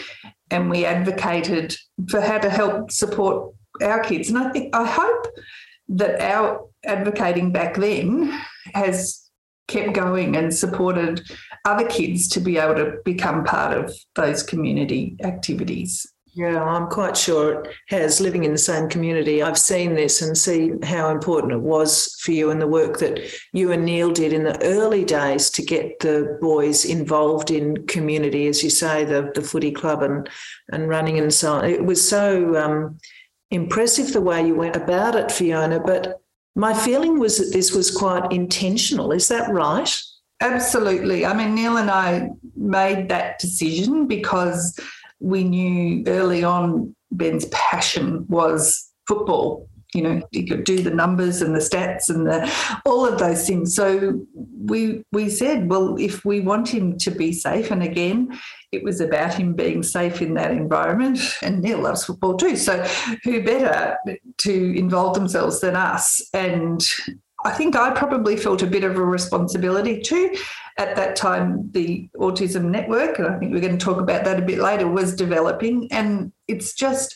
and 0.50 0.70
we 0.70 0.84
advocated 0.84 1.74
for 2.10 2.20
how 2.20 2.38
to 2.38 2.50
help 2.50 2.90
support 2.90 3.54
our 3.82 4.00
kids. 4.00 4.28
And 4.28 4.38
I 4.38 4.50
think 4.50 4.76
I 4.76 4.86
hope 4.86 5.26
that 5.88 6.20
our 6.20 6.66
advocating 6.84 7.52
back 7.52 7.76
then 7.76 8.38
has 8.74 9.22
kept 9.68 9.94
going 9.94 10.36
and 10.36 10.54
supported 10.54 11.22
other 11.66 11.86
kids 11.86 12.28
to 12.28 12.40
be 12.40 12.56
able 12.58 12.76
to 12.76 12.98
become 13.04 13.44
part 13.44 13.76
of 13.76 13.92
those 14.14 14.42
community 14.42 15.16
activities. 15.22 16.06
Yeah, 16.36 16.62
I'm 16.62 16.88
quite 16.88 17.16
sure 17.16 17.64
it 17.64 17.74
has. 17.88 18.20
Living 18.20 18.44
in 18.44 18.52
the 18.52 18.58
same 18.58 18.90
community, 18.90 19.42
I've 19.42 19.56
seen 19.56 19.94
this 19.94 20.20
and 20.20 20.36
see 20.36 20.70
how 20.82 21.08
important 21.08 21.54
it 21.54 21.62
was 21.62 22.14
for 22.20 22.32
you 22.32 22.50
and 22.50 22.60
the 22.60 22.66
work 22.66 22.98
that 22.98 23.20
you 23.54 23.72
and 23.72 23.86
Neil 23.86 24.12
did 24.12 24.34
in 24.34 24.44
the 24.44 24.62
early 24.62 25.02
days 25.02 25.48
to 25.52 25.62
get 25.62 25.98
the 26.00 26.36
boys 26.42 26.84
involved 26.84 27.50
in 27.50 27.86
community, 27.86 28.48
as 28.48 28.62
you 28.62 28.68
say, 28.68 29.06
the 29.06 29.32
the 29.34 29.40
footy 29.40 29.72
club 29.72 30.02
and 30.02 30.28
and 30.70 30.90
running 30.90 31.18
and 31.18 31.32
so 31.32 31.54
on. 31.54 31.64
It 31.64 31.86
was 31.86 32.06
so 32.06 32.54
um, 32.56 32.98
impressive 33.50 34.12
the 34.12 34.20
way 34.20 34.46
you 34.46 34.54
went 34.54 34.76
about 34.76 35.14
it, 35.14 35.32
Fiona. 35.32 35.80
But 35.80 36.20
my 36.54 36.74
feeling 36.74 37.18
was 37.18 37.38
that 37.38 37.50
this 37.54 37.72
was 37.74 37.90
quite 37.90 38.30
intentional. 38.30 39.10
Is 39.10 39.28
that 39.28 39.50
right? 39.50 39.90
Absolutely. 40.40 41.24
I 41.24 41.34
mean, 41.34 41.54
Neil 41.54 41.78
and 41.78 41.90
I 41.90 42.28
made 42.54 43.08
that 43.08 43.38
decision 43.38 44.06
because 44.06 44.78
we 45.20 45.44
knew 45.44 46.04
early 46.06 46.44
on 46.44 46.94
Ben's 47.10 47.46
passion 47.46 48.26
was 48.28 48.90
football. 49.06 49.68
You 49.94 50.02
know 50.02 50.22
he 50.30 50.46
could 50.46 50.64
do 50.64 50.82
the 50.82 50.90
numbers 50.90 51.40
and 51.40 51.54
the 51.54 51.60
stats 51.60 52.10
and 52.10 52.26
the 52.26 52.52
all 52.84 53.06
of 53.06 53.18
those 53.18 53.46
things. 53.46 53.74
So 53.74 54.20
we 54.34 55.02
we 55.12 55.30
said 55.30 55.70
well 55.70 55.96
if 55.98 56.22
we 56.22 56.40
want 56.40 56.68
him 56.68 56.98
to 56.98 57.10
be 57.10 57.32
safe 57.32 57.70
and 57.70 57.82
again 57.82 58.38
it 58.72 58.82
was 58.82 59.00
about 59.00 59.32
him 59.32 59.54
being 59.54 59.82
safe 59.82 60.20
in 60.20 60.34
that 60.34 60.50
environment 60.50 61.20
and 61.40 61.62
Neil 61.62 61.78
loves 61.78 62.04
football 62.04 62.36
too. 62.36 62.56
So 62.56 62.84
who 63.24 63.42
better 63.42 63.96
to 64.38 64.78
involve 64.78 65.14
themselves 65.14 65.60
than 65.60 65.76
us? 65.76 66.20
And 66.34 66.84
I 67.46 67.52
think 67.52 67.76
I 67.76 67.90
probably 67.92 68.36
felt 68.36 68.62
a 68.62 68.66
bit 68.66 68.84
of 68.84 68.96
a 68.96 69.04
responsibility 69.04 70.00
too. 70.00 70.34
At 70.78 70.96
that 70.96 71.16
time, 71.16 71.70
the 71.70 72.08
Autism 72.16 72.64
Network, 72.64 73.18
and 73.18 73.28
I 73.28 73.38
think 73.38 73.52
we're 73.52 73.60
going 73.60 73.78
to 73.78 73.84
talk 73.84 73.98
about 73.98 74.24
that 74.24 74.38
a 74.38 74.42
bit 74.42 74.58
later, 74.58 74.86
was 74.86 75.14
developing. 75.14 75.88
And 75.90 76.32
it's 76.48 76.74
just, 76.74 77.14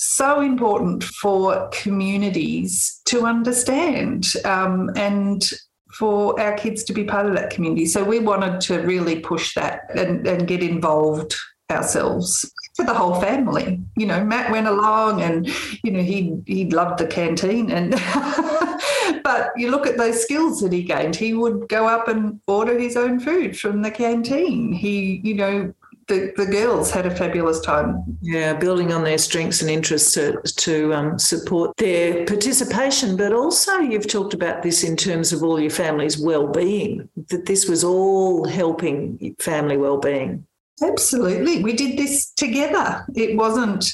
so 0.00 0.40
important 0.40 1.02
for 1.02 1.68
communities 1.72 3.00
to 3.04 3.26
understand 3.26 4.26
um, 4.44 4.90
and 4.94 5.50
for 5.90 6.40
our 6.40 6.56
kids 6.56 6.84
to 6.84 6.92
be 6.92 7.02
part 7.02 7.26
of 7.26 7.34
that 7.34 7.50
community. 7.50 7.84
So 7.84 8.04
we 8.04 8.20
wanted 8.20 8.60
to 8.62 8.78
really 8.82 9.18
push 9.18 9.54
that 9.54 9.90
and, 9.96 10.24
and 10.24 10.46
get 10.46 10.62
involved 10.62 11.34
ourselves 11.68 12.48
for 12.76 12.84
the 12.84 12.94
whole 12.94 13.20
family. 13.20 13.80
You 13.96 14.06
know, 14.06 14.24
Matt 14.24 14.52
went 14.52 14.68
along 14.68 15.20
and, 15.20 15.48
you 15.82 15.90
know, 15.90 16.02
he 16.02 16.40
he 16.46 16.70
loved 16.70 17.00
the 17.00 17.06
canteen 17.06 17.70
and 17.70 17.94
but 19.22 19.52
you 19.56 19.70
look 19.70 19.86
at 19.86 19.96
those 19.96 20.22
skills 20.22 20.60
that 20.60 20.72
he 20.72 20.82
gained. 20.82 21.16
He 21.16 21.34
would 21.34 21.68
go 21.68 21.86
up 21.86 22.08
and 22.08 22.40
order 22.46 22.78
his 22.78 22.96
own 22.96 23.20
food 23.20 23.58
from 23.58 23.82
the 23.82 23.90
canteen. 23.90 24.72
He, 24.72 25.20
you 25.24 25.34
know, 25.34 25.74
the, 26.08 26.32
the 26.36 26.46
girls 26.46 26.90
had 26.90 27.06
a 27.06 27.14
fabulous 27.14 27.60
time. 27.60 28.18
Yeah, 28.22 28.54
building 28.54 28.92
on 28.92 29.04
their 29.04 29.18
strengths 29.18 29.60
and 29.60 29.70
interests 29.70 30.14
to, 30.14 30.40
to 30.42 30.94
um, 30.94 31.18
support 31.18 31.76
their 31.76 32.24
participation. 32.24 33.16
But 33.16 33.32
also, 33.32 33.78
you've 33.78 34.08
talked 34.08 34.34
about 34.34 34.62
this 34.62 34.84
in 34.84 34.96
terms 34.96 35.32
of 35.32 35.42
all 35.42 35.60
your 35.60 35.70
family's 35.70 36.18
well-being. 36.18 37.08
That 37.28 37.46
this 37.46 37.68
was 37.68 37.84
all 37.84 38.48
helping 38.48 39.36
family 39.38 39.76
well-being. 39.76 40.46
Absolutely, 40.82 41.62
we 41.62 41.72
did 41.72 41.98
this 41.98 42.30
together. 42.30 43.04
It 43.14 43.36
wasn't 43.36 43.84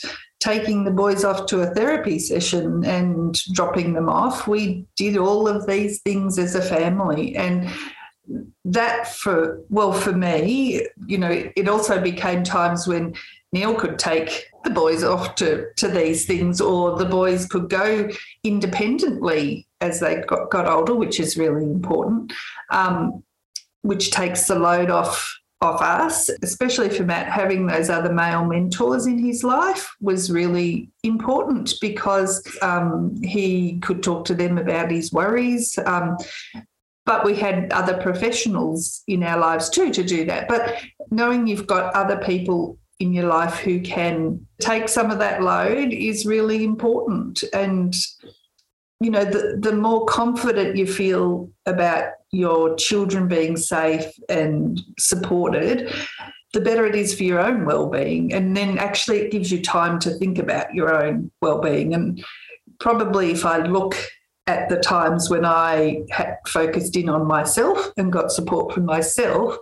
taking 0.45 0.85
the 0.85 0.91
boys 0.91 1.25
off 1.25 1.47
to 1.47 1.63
a 1.63 1.75
therapy 1.75 2.19
session 2.19 2.85
and 2.85 3.41
dropping 3.55 3.95
them 3.95 4.11
off. 4.11 4.47
We 4.47 4.87
did 4.95 5.17
all 5.17 5.49
of 5.49 5.67
these 5.67 6.03
things 6.03 6.39
as 6.39 6.55
a 6.55 6.61
family, 6.61 7.35
and 7.35 7.71
that 8.65 9.09
for 9.09 9.63
well 9.69 9.93
for 9.93 10.13
me 10.13 10.87
you 11.07 11.19
know 11.19 11.51
it 11.57 11.69
also 11.69 12.01
became 12.01 12.43
times 12.43 12.87
when 12.87 13.15
neil 13.53 13.75
could 13.75 13.99
take 13.99 14.47
the 14.65 14.71
boys 14.71 15.05
off 15.05 15.35
to 15.35 15.67
to 15.77 15.89
these 15.89 16.25
things 16.25 16.59
or 16.59 16.97
the 16.97 17.05
boys 17.05 17.45
could 17.45 17.69
go 17.69 18.09
independently 18.43 19.67
as 19.83 20.01
they 20.01 20.23
got, 20.23 20.51
got 20.51 20.67
older 20.67 20.95
which 20.95 21.21
is 21.21 21.37
really 21.37 21.65
important 21.65 22.33
um, 22.71 23.23
which 23.83 24.11
takes 24.11 24.47
the 24.47 24.59
load 24.59 24.89
off 24.89 25.39
off 25.65 25.81
us 25.81 26.31
especially 26.43 26.89
for 26.89 27.03
matt 27.05 27.27
having 27.27 27.67
those 27.67 27.91
other 27.91 28.13
male 28.13 28.45
mentors 28.45 29.07
in 29.07 29.19
his 29.19 29.43
life 29.43 29.91
was 30.01 30.31
really 30.31 30.91
important 31.03 31.75
because 31.81 32.47
um, 32.63 33.17
he 33.23 33.79
could 33.81 34.03
talk 34.03 34.25
to 34.25 34.35
them 34.35 34.59
about 34.59 34.91
his 34.91 35.13
worries 35.13 35.79
um, 35.87 36.17
but 37.07 37.25
we 37.25 37.35
had 37.35 37.73
other 37.73 37.97
professionals 37.99 39.03
in 39.07 39.23
our 39.23 39.39
lives 39.39 39.69
too 39.69 39.91
to 39.93 40.03
do 40.03 40.25
that. 40.25 40.49
But 40.49 40.83
knowing 41.11 41.47
you've 41.47 41.67
got 41.67 41.95
other 41.95 42.17
people 42.17 42.79
in 43.01 43.13
your 43.13 43.27
life 43.27 43.59
who 43.59 43.81
can 43.81 44.47
take 44.61 44.89
some 44.89 45.11
of 45.11 45.19
that 45.19 45.43
load 45.43 45.93
is 45.93 46.25
really 46.25 46.65
important. 46.65 47.43
And, 47.53 47.95
you 49.01 49.11
know, 49.11 49.25
the, 49.25 49.59
the 49.61 49.75
more 49.75 50.05
confident 50.07 50.77
you 50.77 50.87
feel 50.87 51.51
about 51.67 52.13
your 52.31 52.75
children 52.77 53.29
being 53.29 53.57
safe 53.57 54.07
and 54.29 54.81
supported, 54.99 55.93
the 56.53 56.61
better 56.61 56.87
it 56.87 56.95
is 56.95 57.15
for 57.15 57.25
your 57.25 57.41
own 57.41 57.65
well-being. 57.65 58.33
And 58.33 58.57
then 58.57 58.79
actually 58.79 59.19
it 59.19 59.33
gives 59.33 59.51
you 59.51 59.63
time 59.63 59.99
to 60.01 60.11
think 60.11 60.39
about 60.39 60.73
your 60.75 60.95
own 60.95 61.31
well-being. 61.43 61.95
And 61.95 62.25
probably 62.81 63.31
if 63.31 63.45
i 63.45 63.59
look 63.59 63.97
at 64.47 64.69
the 64.69 64.79
times 64.79 65.31
when 65.31 65.45
I 65.45 66.03
had 66.11 66.37
focused 66.47 66.97
in 66.97 67.09
on 67.09 67.27
myself 67.27 67.91
and 67.97 68.13
got 68.13 68.31
support 68.31 68.75
from 68.75 68.85
myself, 68.85 69.57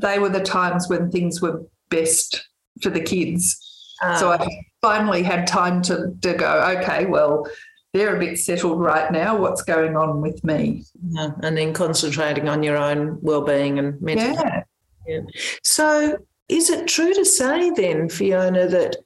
they 0.00 0.18
were 0.18 0.28
the 0.28 0.40
times 0.40 0.88
when 0.88 1.10
things 1.10 1.40
were 1.40 1.62
best 1.88 2.48
for 2.82 2.90
the 2.90 3.00
kids. 3.00 3.56
Um, 4.02 4.16
so 4.16 4.32
I 4.32 4.44
finally 4.80 5.22
had 5.22 5.46
time 5.46 5.82
to, 5.82 6.12
to 6.22 6.34
go, 6.34 6.76
okay, 6.78 7.06
well, 7.06 7.46
they're 7.92 8.16
a 8.16 8.18
bit 8.18 8.38
settled 8.38 8.80
right 8.80 9.12
now. 9.12 9.36
What's 9.36 9.62
going 9.62 9.96
on 9.96 10.20
with 10.20 10.42
me? 10.44 10.84
Yeah, 11.10 11.30
and 11.42 11.56
then 11.56 11.72
concentrating 11.72 12.48
on 12.48 12.62
your 12.62 12.76
own 12.76 13.18
well-being 13.20 13.78
and 13.78 14.00
mental 14.00 14.32
yeah. 14.32 14.62
yeah. 15.06 15.20
So, 15.62 16.18
is 16.48 16.70
it 16.70 16.88
true 16.88 17.12
to 17.14 17.24
say 17.24 17.70
then, 17.70 18.08
Fiona, 18.08 18.66
that 18.68 18.96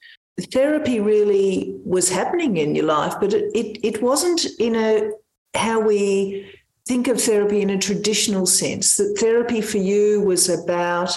therapy 0.53 1.01
really 1.01 1.75
was 1.85 2.09
happening 2.09 2.59
in 2.59 2.75
your 2.75 2.85
life, 2.85 3.15
but 3.21 3.33
it, 3.33 3.51
it, 3.55 3.85
it 3.85 4.03
wasn't 4.03 4.47
in 4.59 4.77
a 4.77 5.11
how 5.55 5.81
we 5.81 6.53
think 6.87 7.09
of 7.09 7.21
therapy 7.21 7.63
in 7.63 7.71
a 7.71 7.79
traditional 7.79 8.47
sense. 8.47 8.97
That 8.97 9.17
therapy 9.19 9.61
for 9.61 9.79
you 9.79 10.21
was 10.21 10.49
about 10.49 11.17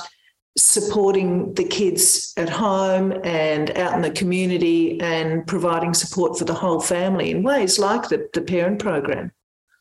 supporting 0.58 1.54
the 1.54 1.64
kids 1.64 2.34
at 2.38 2.50
home 2.50 3.14
and 3.24 3.78
out 3.78 3.94
in 3.94 4.02
the 4.02 4.12
community 4.12 5.00
and 5.02 5.46
providing 5.48 5.94
support 5.94 6.38
for 6.38 6.46
the 6.46 6.54
whole 6.54 6.80
family 6.80 7.32
in 7.32 7.44
ways 7.44 7.80
like 7.80 8.10
the, 8.10 8.28
the 8.34 8.42
parent 8.42 8.80
program. 8.80 9.32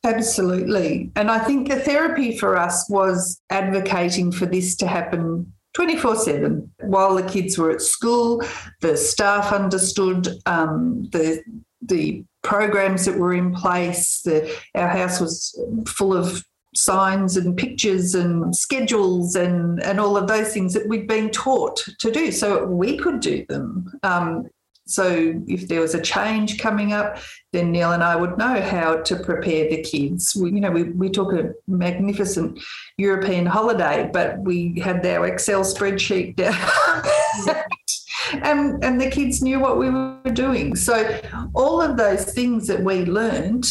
Absolutely. 0.04 1.10
And 1.16 1.30
I 1.30 1.40
think 1.40 1.68
the 1.68 1.80
therapy 1.80 2.38
for 2.38 2.56
us 2.56 2.88
was 2.88 3.40
advocating 3.50 4.30
for 4.30 4.46
this 4.46 4.76
to 4.76 4.86
happen 4.86 5.52
24 5.74 6.16
7 6.16 6.70
while 6.82 7.14
the 7.14 7.28
kids 7.28 7.58
were 7.58 7.70
at 7.70 7.82
school. 7.82 8.42
The 8.80 8.96
staff 8.96 9.52
understood 9.52 10.28
um, 10.46 11.08
the, 11.10 11.42
the 11.82 12.24
programs 12.42 13.04
that 13.04 13.18
were 13.18 13.34
in 13.34 13.52
place. 13.52 14.22
The, 14.22 14.56
our 14.74 14.88
house 14.88 15.20
was 15.20 15.60
full 15.86 16.16
of 16.16 16.44
signs 16.78 17.36
and 17.36 17.56
pictures 17.56 18.14
and 18.14 18.54
schedules 18.54 19.34
and, 19.34 19.82
and 19.82 19.98
all 19.98 20.16
of 20.16 20.28
those 20.28 20.52
things 20.52 20.72
that 20.74 20.86
we'd 20.86 21.08
been 21.08 21.30
taught 21.30 21.76
to 21.98 22.10
do. 22.10 22.30
So 22.30 22.64
we 22.64 22.96
could 22.96 23.20
do 23.20 23.44
them. 23.48 23.92
Um, 24.02 24.48
so 24.86 25.34
if 25.46 25.68
there 25.68 25.82
was 25.82 25.94
a 25.94 26.00
change 26.00 26.58
coming 26.58 26.94
up, 26.94 27.18
then 27.52 27.72
Neil 27.72 27.92
and 27.92 28.02
I 28.02 28.16
would 28.16 28.38
know 28.38 28.60
how 28.62 29.02
to 29.02 29.16
prepare 29.16 29.68
the 29.68 29.82
kids. 29.82 30.34
We, 30.34 30.52
you 30.52 30.60
know, 30.60 30.70
we, 30.70 30.84
we 30.84 31.10
took 31.10 31.34
a 31.34 31.52
magnificent 31.66 32.58
European 32.96 33.44
holiday, 33.44 34.08
but 34.10 34.38
we 34.38 34.80
had 34.80 35.04
our 35.04 35.26
Excel 35.26 35.62
spreadsheet 35.62 36.36
down. 36.36 36.56
and, 38.42 38.82
and 38.82 38.98
the 38.98 39.10
kids 39.10 39.42
knew 39.42 39.60
what 39.60 39.76
we 39.76 39.90
were 39.90 40.20
doing. 40.32 40.74
So 40.74 41.20
all 41.54 41.82
of 41.82 41.98
those 41.98 42.32
things 42.32 42.66
that 42.68 42.82
we 42.82 43.04
learned 43.04 43.66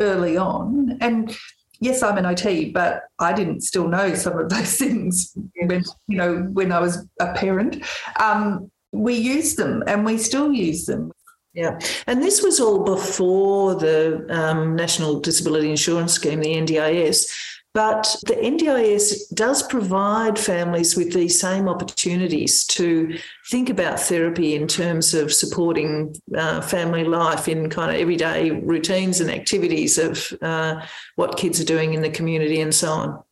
early 0.00 0.36
on, 0.36 0.98
and 1.00 1.34
yes, 1.80 2.02
I'm 2.02 2.18
an 2.18 2.26
OT, 2.26 2.70
but 2.70 3.02
I 3.18 3.32
didn't 3.32 3.62
still 3.62 3.88
know 3.88 4.14
some 4.14 4.38
of 4.38 4.48
those 4.54 4.76
things 4.76 5.32
when 5.56 5.84
you 6.06 6.16
know 6.16 6.36
when 6.52 6.72
I 6.72 6.80
was 6.80 7.06
a 7.20 7.32
parent. 7.34 7.84
Um, 8.18 8.70
we 8.92 9.14
use 9.14 9.54
them 9.54 9.82
and 9.86 10.04
we 10.04 10.16
still 10.18 10.52
use 10.52 10.86
them. 10.86 11.12
Yeah, 11.54 11.78
and 12.06 12.22
this 12.22 12.42
was 12.42 12.60
all 12.60 12.84
before 12.84 13.74
the 13.74 14.26
um, 14.30 14.76
National 14.76 15.18
Disability 15.18 15.70
Insurance 15.70 16.12
Scheme, 16.12 16.40
the 16.40 16.54
NDIS. 16.54 17.26
But 17.74 18.16
the 18.26 18.34
NDIS 18.34 19.34
does 19.34 19.62
provide 19.62 20.38
families 20.38 20.96
with 20.96 21.12
these 21.12 21.38
same 21.38 21.68
opportunities 21.68 22.64
to 22.66 23.16
think 23.50 23.68
about 23.68 24.00
therapy 24.00 24.54
in 24.54 24.66
terms 24.66 25.14
of 25.14 25.32
supporting 25.32 26.16
uh, 26.36 26.60
family 26.62 27.04
life 27.04 27.46
in 27.46 27.68
kind 27.70 27.94
of 27.94 28.00
everyday 28.00 28.50
routines 28.50 29.20
and 29.20 29.30
activities 29.30 29.98
of 29.98 30.32
uh, 30.42 30.84
what 31.16 31.36
kids 31.36 31.60
are 31.60 31.64
doing 31.64 31.94
in 31.94 32.02
the 32.02 32.10
community 32.10 32.60
and 32.60 32.74
so 32.74 32.88
on. 32.88 33.22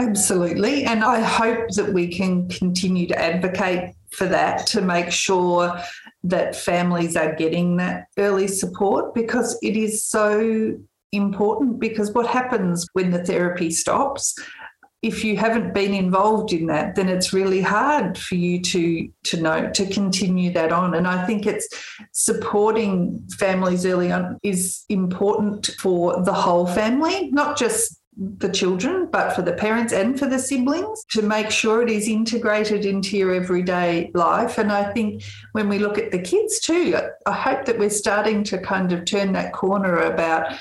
Absolutely. 0.00 0.84
And 0.84 1.04
I 1.04 1.20
hope 1.20 1.68
that 1.76 1.92
we 1.92 2.08
can 2.08 2.48
continue 2.48 3.06
to 3.08 3.20
advocate 3.20 3.94
for 4.12 4.26
that 4.26 4.66
to 4.68 4.80
make 4.80 5.10
sure 5.10 5.78
that 6.24 6.56
families 6.56 7.16
are 7.16 7.34
getting 7.34 7.76
that 7.76 8.06
early 8.18 8.48
support 8.48 9.14
because 9.14 9.58
it 9.62 9.76
is 9.76 10.02
so 10.02 10.78
important 11.14 11.78
because 11.80 12.12
what 12.12 12.26
happens 12.26 12.86
when 12.92 13.10
the 13.10 13.24
therapy 13.24 13.70
stops 13.70 14.34
if 15.02 15.22
you 15.22 15.36
haven't 15.36 15.74
been 15.74 15.92
involved 15.92 16.52
in 16.52 16.66
that 16.66 16.94
then 16.94 17.08
it's 17.08 17.32
really 17.32 17.60
hard 17.60 18.16
for 18.16 18.36
you 18.36 18.60
to 18.60 19.08
to 19.22 19.40
know 19.40 19.70
to 19.70 19.86
continue 19.86 20.52
that 20.52 20.72
on 20.72 20.94
and 20.94 21.06
i 21.06 21.24
think 21.26 21.46
it's 21.46 21.68
supporting 22.12 23.22
families 23.38 23.84
early 23.84 24.10
on 24.10 24.38
is 24.42 24.84
important 24.88 25.66
for 25.78 26.22
the 26.24 26.32
whole 26.32 26.66
family 26.66 27.30
not 27.32 27.56
just 27.56 28.00
the 28.16 28.48
children, 28.48 29.08
but 29.10 29.34
for 29.34 29.42
the 29.42 29.52
parents 29.52 29.92
and 29.92 30.18
for 30.18 30.26
the 30.26 30.38
siblings 30.38 31.04
to 31.10 31.22
make 31.22 31.50
sure 31.50 31.82
it 31.82 31.90
is 31.90 32.08
integrated 32.08 32.84
into 32.84 33.16
your 33.16 33.34
everyday 33.34 34.10
life. 34.14 34.58
And 34.58 34.70
I 34.70 34.92
think 34.92 35.24
when 35.52 35.68
we 35.68 35.78
look 35.78 35.98
at 35.98 36.12
the 36.12 36.20
kids 36.20 36.60
too, 36.60 36.96
I 37.26 37.32
hope 37.32 37.64
that 37.64 37.78
we're 37.78 37.90
starting 37.90 38.44
to 38.44 38.58
kind 38.58 38.92
of 38.92 39.04
turn 39.04 39.32
that 39.32 39.52
corner 39.52 39.98
about 39.98 40.58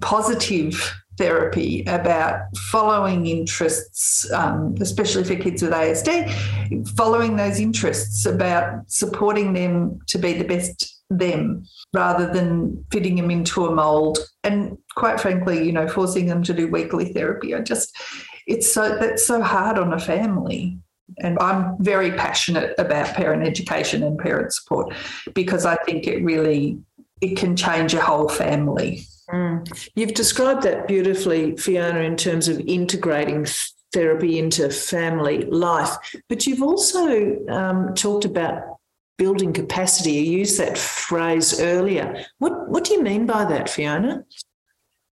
positive 0.00 0.94
therapy, 1.18 1.84
about 1.88 2.40
following 2.56 3.26
interests, 3.26 4.30
um, 4.32 4.76
especially 4.80 5.24
for 5.24 5.34
kids 5.34 5.62
with 5.62 5.72
ASD, 5.72 6.88
following 6.96 7.36
those 7.36 7.58
interests, 7.58 8.24
about 8.24 8.88
supporting 8.90 9.52
them 9.52 9.98
to 10.06 10.18
be 10.18 10.32
the 10.32 10.44
best 10.44 10.94
them 11.10 11.64
rather 11.94 12.30
than 12.32 12.84
fitting 12.92 13.16
them 13.16 13.30
into 13.30 13.64
a 13.64 13.74
mold 13.74 14.18
and 14.44 14.76
quite 14.94 15.18
frankly 15.18 15.64
you 15.64 15.72
know 15.72 15.88
forcing 15.88 16.26
them 16.26 16.42
to 16.42 16.52
do 16.52 16.68
weekly 16.68 17.14
therapy 17.14 17.54
i 17.54 17.60
just 17.60 17.96
it's 18.46 18.70
so 18.70 18.94
that's 18.98 19.26
so 19.26 19.40
hard 19.42 19.78
on 19.78 19.92
a 19.92 19.98
family. 19.98 20.78
And 21.22 21.38
i'm 21.40 21.82
very 21.82 22.10
passionate 22.12 22.74
about 22.76 23.14
parent 23.14 23.42
education 23.42 24.02
and 24.02 24.18
parent 24.18 24.52
support 24.52 24.92
because 25.32 25.64
i 25.64 25.76
think 25.76 26.06
it 26.06 26.22
really 26.22 26.78
it 27.22 27.38
can 27.38 27.56
change 27.56 27.94
a 27.94 28.02
whole 28.02 28.28
family 28.28 29.06
mm. 29.32 29.90
you've 29.94 30.14
described 30.14 30.62
that 30.62 30.86
beautifully 30.88 31.56
fiona 31.56 32.00
in 32.00 32.16
terms 32.16 32.48
of 32.48 32.60
integrating 32.60 33.46
therapy 33.92 34.38
into 34.38 34.68
family 34.70 35.44
life 35.46 35.96
but 36.28 36.46
you've 36.46 36.62
also 36.62 37.46
um, 37.48 37.94
talked 37.94 38.24
about 38.24 38.78
building 39.18 39.52
capacity. 39.52 40.12
You 40.12 40.38
used 40.38 40.58
that 40.58 40.78
phrase 40.78 41.60
earlier. 41.60 42.24
What, 42.38 42.68
what 42.68 42.84
do 42.84 42.94
you 42.94 43.02
mean 43.02 43.26
by 43.26 43.44
that, 43.44 43.68
Fiona? 43.68 44.24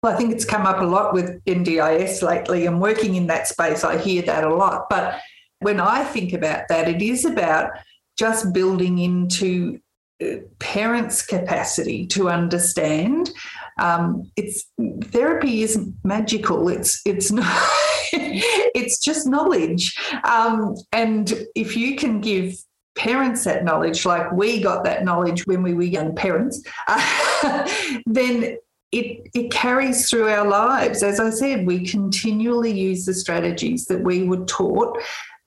Well, 0.02 0.14
I 0.14 0.16
think 0.16 0.32
it's 0.32 0.46
come 0.46 0.66
up 0.66 0.80
a 0.80 0.84
lot 0.84 1.12
with 1.12 1.44
NDIS 1.44 2.22
lately 2.22 2.66
and 2.66 2.80
working 2.80 3.14
in 3.14 3.26
that 3.26 3.46
space. 3.46 3.84
I 3.84 3.98
hear 3.98 4.22
that 4.22 4.44
a 4.44 4.54
lot. 4.54 4.88
But 4.88 5.20
when 5.60 5.78
I 5.78 6.04
think 6.04 6.32
about 6.32 6.68
that, 6.68 6.88
it 6.88 7.02
is 7.02 7.26
about 7.26 7.70
just 8.18 8.52
building 8.54 8.98
into 8.98 9.78
parents' 10.58 11.24
capacity 11.24 12.06
to 12.08 12.28
understand. 12.28 13.30
Um, 13.78 14.30
it's 14.36 14.64
therapy 15.04 15.62
isn't 15.62 15.94
magical. 16.04 16.68
It's 16.68 17.00
it's 17.04 17.30
not. 17.32 17.46
it's 18.12 18.98
just 18.98 19.26
knowledge. 19.26 19.96
Um, 20.24 20.76
and 20.92 21.32
if 21.54 21.76
you 21.76 21.96
can 21.96 22.20
give 22.20 22.56
parents 22.96 23.44
that 23.44 23.64
knowledge, 23.64 24.04
like 24.04 24.30
we 24.32 24.60
got 24.60 24.84
that 24.84 25.04
knowledge 25.04 25.46
when 25.46 25.62
we 25.62 25.74
were 25.74 25.82
young 25.82 26.14
parents, 26.14 26.62
uh, 26.88 27.68
then 28.06 28.58
it, 28.92 29.30
it 29.34 29.52
carries 29.52 30.10
through 30.10 30.28
our 30.28 30.46
lives. 30.46 31.02
As 31.02 31.20
I 31.20 31.30
said, 31.30 31.66
we 31.66 31.86
continually 31.86 32.72
use 32.72 33.06
the 33.06 33.14
strategies 33.14 33.86
that 33.86 34.00
we 34.00 34.24
were 34.24 34.44
taught 34.46 34.98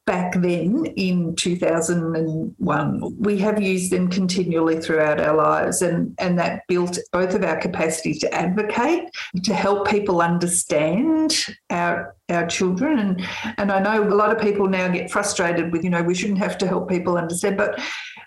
back 0.06 0.34
then 0.34 0.86
in 0.98 1.36
2001. 1.36 3.16
We 3.20 3.38
have 3.40 3.62
used 3.62 3.92
them 3.92 4.10
continually 4.10 4.80
throughout 4.80 5.20
our 5.20 5.36
lives, 5.36 5.82
and, 5.82 6.14
and 6.20 6.38
that 6.40 6.64
built 6.68 6.98
both 7.12 7.34
of 7.34 7.44
our 7.44 7.58
capacity 7.58 8.14
to 8.16 8.34
advocate, 8.34 9.10
to 9.44 9.54
help 9.54 9.88
people 9.88 10.22
understand 10.22 11.46
our 11.70 12.16
our 12.30 12.48
children. 12.48 13.00
And 13.00 13.28
and 13.58 13.72
I 13.72 13.80
know 13.80 14.04
a 14.04 14.16
lot 14.16 14.36
of 14.36 14.42
people 14.42 14.68
now 14.68 14.88
get 14.88 15.12
frustrated 15.12 15.72
with, 15.72 15.84
you 15.84 15.90
know, 15.90 16.04
we 16.04 16.16
shouldn't 16.16 16.40
have 16.40 16.58
to 16.60 16.68
help 16.68 16.90
people 16.90 17.18
understand. 17.18 17.58
But 17.58 17.80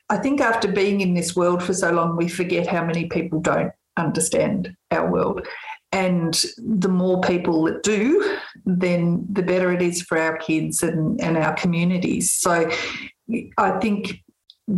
I 0.09 0.17
think 0.17 0.41
after 0.41 0.69
being 0.69 1.01
in 1.01 1.15
this 1.15 1.35
world 1.35 1.63
for 1.63 1.75
so 1.75 1.91
long, 1.91 2.17
we 2.17 2.29
forget 2.29 2.67
how 2.67 2.85
many 2.85 3.07
people 3.07 3.41
don't 3.41 3.73
understand 3.97 4.77
our 4.91 5.11
world. 5.11 5.47
And 5.97 6.35
the 6.59 6.91
more 6.91 7.23
people 7.23 7.63
that 7.65 7.83
do, 7.83 8.37
then 8.67 9.25
the 9.33 9.43
better 9.43 9.73
it 9.73 9.81
is 9.81 10.03
for 10.03 10.19
our 10.19 10.37
kids 10.37 10.83
and, 10.83 11.19
and 11.23 11.39
our 11.39 11.55
communities. 11.55 12.33
So 12.33 12.71
I 13.57 13.71
think 13.81 14.23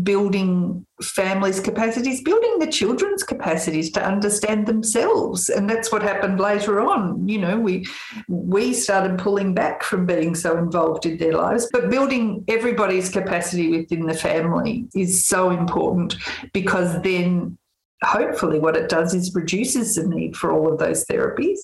building 0.05 0.87
families' 1.03 1.59
capacities, 1.59 2.23
building 2.23 2.61
the 2.61 2.69
children's 2.69 3.25
capacities 3.25 3.91
to 3.93 4.05
understand 4.05 4.69
themselves. 4.69 5.49
And 5.49 5.69
that's 5.69 5.91
what 5.91 6.03
happened 6.03 6.39
later 6.39 6.81
on. 6.81 7.29
You 7.29 7.39
know, 7.39 7.59
we 7.59 7.85
we 8.29 8.73
started 8.73 9.19
pulling 9.19 9.55
back 9.55 9.83
from 9.83 10.07
being 10.07 10.37
so 10.37 10.57
involved 10.57 11.05
in 11.05 11.17
their 11.17 11.33
lives. 11.33 11.69
But 11.73 11.91
building 11.91 12.45
everybody's 12.47 13.09
capacity 13.09 13.71
within 13.71 14.07
the 14.07 14.15
family 14.15 14.87
is 14.95 15.27
so 15.27 15.51
important 15.51 16.15
because 16.53 17.03
then 17.03 17.59
hopefully 18.03 18.59
what 18.59 18.77
it 18.77 18.89
does 18.89 19.15
is 19.15 19.35
reduces 19.35 19.95
the 19.95 20.07
need 20.07 20.37
for 20.37 20.53
all 20.53 20.73
of 20.73 20.79
those 20.79 21.05
therapies 21.07 21.59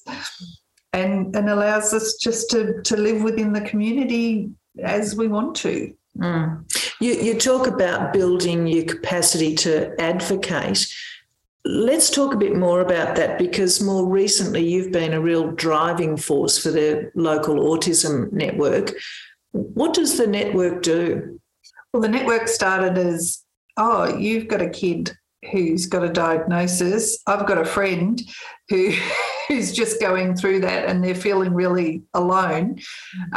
and, 0.92 1.34
and 1.34 1.48
allows 1.48 1.92
us 1.92 2.14
just 2.14 2.50
to, 2.50 2.82
to 2.82 2.96
live 2.96 3.22
within 3.22 3.52
the 3.52 3.60
community 3.60 4.50
as 4.82 5.14
we 5.14 5.28
want 5.28 5.54
to. 5.56 5.94
Mm. 6.18 6.64
You, 7.00 7.14
you 7.14 7.38
talk 7.38 7.66
about 7.66 8.12
building 8.12 8.66
your 8.66 8.84
capacity 8.84 9.54
to 9.56 10.00
advocate. 10.00 10.86
Let's 11.64 12.10
talk 12.10 12.34
a 12.34 12.38
bit 12.38 12.56
more 12.56 12.80
about 12.80 13.16
that 13.16 13.38
because 13.38 13.82
more 13.82 14.06
recently 14.06 14.64
you've 14.66 14.92
been 14.92 15.14
a 15.14 15.20
real 15.20 15.50
driving 15.52 16.16
force 16.16 16.58
for 16.58 16.70
the 16.70 17.10
local 17.14 17.56
autism 17.56 18.30
network. 18.32 18.92
What 19.52 19.94
does 19.94 20.18
the 20.18 20.26
network 20.26 20.82
do? 20.82 21.40
Well, 21.92 22.02
the 22.02 22.08
network 22.08 22.48
started 22.48 22.98
as 22.98 23.40
oh, 23.76 24.16
you've 24.16 24.48
got 24.48 24.62
a 24.62 24.68
kid 24.68 25.16
who's 25.50 25.86
got 25.86 26.04
a 26.04 26.08
diagnosis. 26.08 27.18
I've 27.26 27.46
got 27.46 27.58
a 27.58 27.64
friend 27.64 28.20
who 28.68 28.92
who's 29.48 29.72
just 29.72 30.00
going 30.00 30.34
through 30.36 30.60
that 30.60 30.86
and 30.86 31.04
they're 31.04 31.14
feeling 31.14 31.52
really 31.52 32.02
alone. 32.14 32.78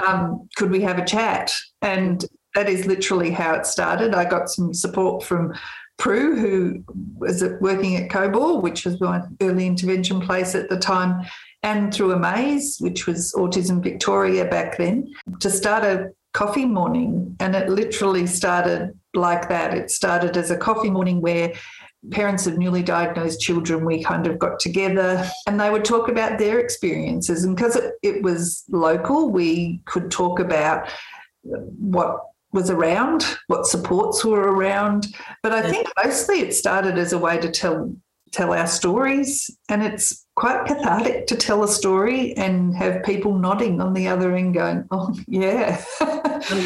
Um, 0.06 0.48
could 0.56 0.72
we 0.72 0.82
have 0.82 0.98
a 0.98 1.06
chat? 1.06 1.52
And 1.82 2.24
that 2.56 2.70
is 2.70 2.86
literally 2.86 3.32
how 3.32 3.54
it 3.56 3.66
started. 3.66 4.16
I 4.16 4.26
got 4.26 4.50
some 4.50 4.74
support 4.74 5.24
from 5.24 5.54
Prue, 5.98 6.36
who 6.36 6.84
was 7.18 7.44
working 7.60 7.96
at 7.96 8.10
Cobaw, 8.10 8.62
which 8.62 8.86
was 8.86 9.02
my 9.02 9.22
early 9.42 9.66
intervention 9.66 10.22
place 10.22 10.54
at 10.54 10.70
the 10.70 10.78
time, 10.78 11.26
and 11.64 11.94
through 11.94 12.14
Amaze, 12.14 12.78
which 12.80 13.08
was 13.08 13.34
Autism 13.34 13.84
Victoria 13.84 14.46
back 14.46 14.78
then, 14.78 15.12
to 15.40 15.50
start 15.50 15.84
a 15.84 16.12
coffee 16.34 16.66
morning. 16.66 17.36
And 17.40 17.56
it 17.56 17.70
literally 17.70 18.28
started 18.28 18.98
like 19.16 19.50
that. 19.50 19.74
It 19.74 19.90
started 19.90 20.38
as 20.38 20.52
a 20.52 20.58
coffee 20.58 20.92
morning 20.92 21.20
where 21.20 21.54
parents 22.12 22.48
of 22.48 22.58
newly 22.58 22.84
diagnosed 22.84 23.40
children, 23.40 23.86
we 23.86 24.04
kind 24.04 24.28
of 24.28 24.40
got 24.40 24.60
together 24.60 25.28
and 25.48 25.60
they 25.60 25.70
would 25.70 25.86
talk 25.86 26.10
about 26.10 26.38
their 26.38 26.60
experiences. 26.60 27.44
And 27.44 27.56
because 27.56 27.76
it, 27.76 27.94
it 28.04 28.24
was 28.24 28.64
local, 28.70 29.30
we 29.30 29.82
could 29.86 30.12
talk 30.12 30.40
about 30.40 30.90
what 31.44 32.22
was 32.54 32.70
around, 32.70 33.38
what 33.48 33.66
supports 33.66 34.24
were 34.24 34.54
around. 34.54 35.08
But 35.44 35.52
I 35.52 35.70
think 35.70 35.88
mostly 36.04 36.40
it 36.40 36.54
started 36.54 36.98
as 36.98 37.14
a 37.14 37.18
way 37.18 37.38
to 37.38 37.50
tell 37.50 37.94
tell 38.32 38.54
our 38.54 38.68
stories 38.68 39.50
and 39.70 39.84
it's 39.84 40.26
quite 40.36 40.66
cathartic 40.66 41.28
to 41.28 41.36
tell 41.36 41.64
a 41.64 41.68
story 41.68 42.36
and 42.38 42.76
have 42.76 43.04
people 43.04 43.38
nodding 43.38 43.82
on 43.82 43.94
the 43.94 44.08
other 44.08 44.36
end 44.36 44.54
going, 44.54 44.86
Oh 44.92 45.14
yeah. 45.28 45.84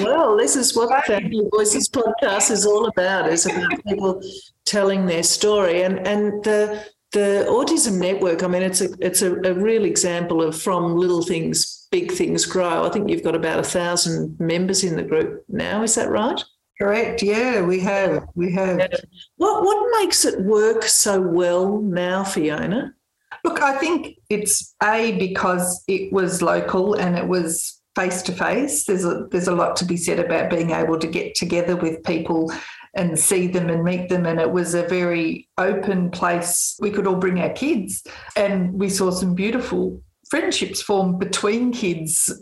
well, 0.01 0.37
this 0.37 0.55
is 0.55 0.75
what 0.75 1.05
Family 1.05 1.43
Voices 1.51 1.89
podcast 1.89 2.51
is 2.51 2.65
all 2.65 2.87
about, 2.87 3.29
is 3.29 3.45
about 3.45 3.83
people 3.85 4.21
telling 4.65 5.05
their 5.05 5.23
story. 5.23 5.83
And 5.83 6.05
and 6.05 6.43
the 6.43 6.85
the 7.13 7.45
autism 7.49 7.99
network, 7.99 8.43
I 8.43 8.47
mean, 8.47 8.61
it's 8.61 8.81
a 8.81 8.89
it's 8.99 9.21
a, 9.21 9.35
a 9.41 9.53
real 9.53 9.85
example 9.85 10.41
of 10.41 10.59
from 10.59 10.95
little 10.95 11.23
things 11.23 11.87
big 11.91 12.11
things 12.11 12.45
grow. 12.45 12.85
I 12.85 12.89
think 12.89 13.09
you've 13.09 13.23
got 13.23 13.35
about 13.35 13.59
a 13.59 13.63
thousand 13.63 14.39
members 14.39 14.83
in 14.83 14.95
the 14.95 15.03
group 15.03 15.43
now. 15.49 15.83
Is 15.83 15.95
that 15.95 16.09
right? 16.09 16.41
Correct. 16.81 17.21
Yeah, 17.21 17.61
we 17.61 17.79
have. 17.81 18.25
We 18.33 18.51
have. 18.53 18.89
What 19.37 19.63
what 19.63 20.01
makes 20.01 20.25
it 20.25 20.41
work 20.41 20.83
so 20.83 21.21
well 21.21 21.79
now, 21.79 22.23
Fiona? 22.23 22.95
Look, 23.43 23.61
I 23.61 23.77
think 23.77 24.17
it's 24.31 24.73
a 24.81 25.15
because 25.19 25.83
it 25.87 26.11
was 26.11 26.41
local 26.41 26.95
and 26.95 27.15
it 27.15 27.27
was 27.27 27.79
face 27.95 28.23
to 28.23 28.31
face. 28.31 28.85
There's 28.85 29.05
a 29.05 29.27
there's 29.29 29.47
a 29.47 29.53
lot 29.53 29.75
to 29.75 29.85
be 29.85 29.95
said 29.95 30.17
about 30.17 30.49
being 30.49 30.71
able 30.71 30.97
to 30.97 31.05
get 31.05 31.35
together 31.35 31.75
with 31.75 32.03
people 32.03 32.51
and 32.95 33.19
see 33.19 33.45
them 33.45 33.69
and 33.69 33.83
meet 33.83 34.09
them. 34.09 34.25
And 34.25 34.39
it 34.39 34.51
was 34.51 34.73
a 34.73 34.87
very 34.87 35.47
open 35.59 36.09
place. 36.09 36.77
We 36.79 36.89
could 36.89 37.05
all 37.05 37.17
bring 37.17 37.39
our 37.41 37.53
kids, 37.53 38.03
and 38.35 38.73
we 38.73 38.89
saw 38.89 39.11
some 39.11 39.35
beautiful 39.35 40.01
friendships 40.31 40.81
formed 40.81 41.19
between 41.19 41.73
kids. 41.73 42.33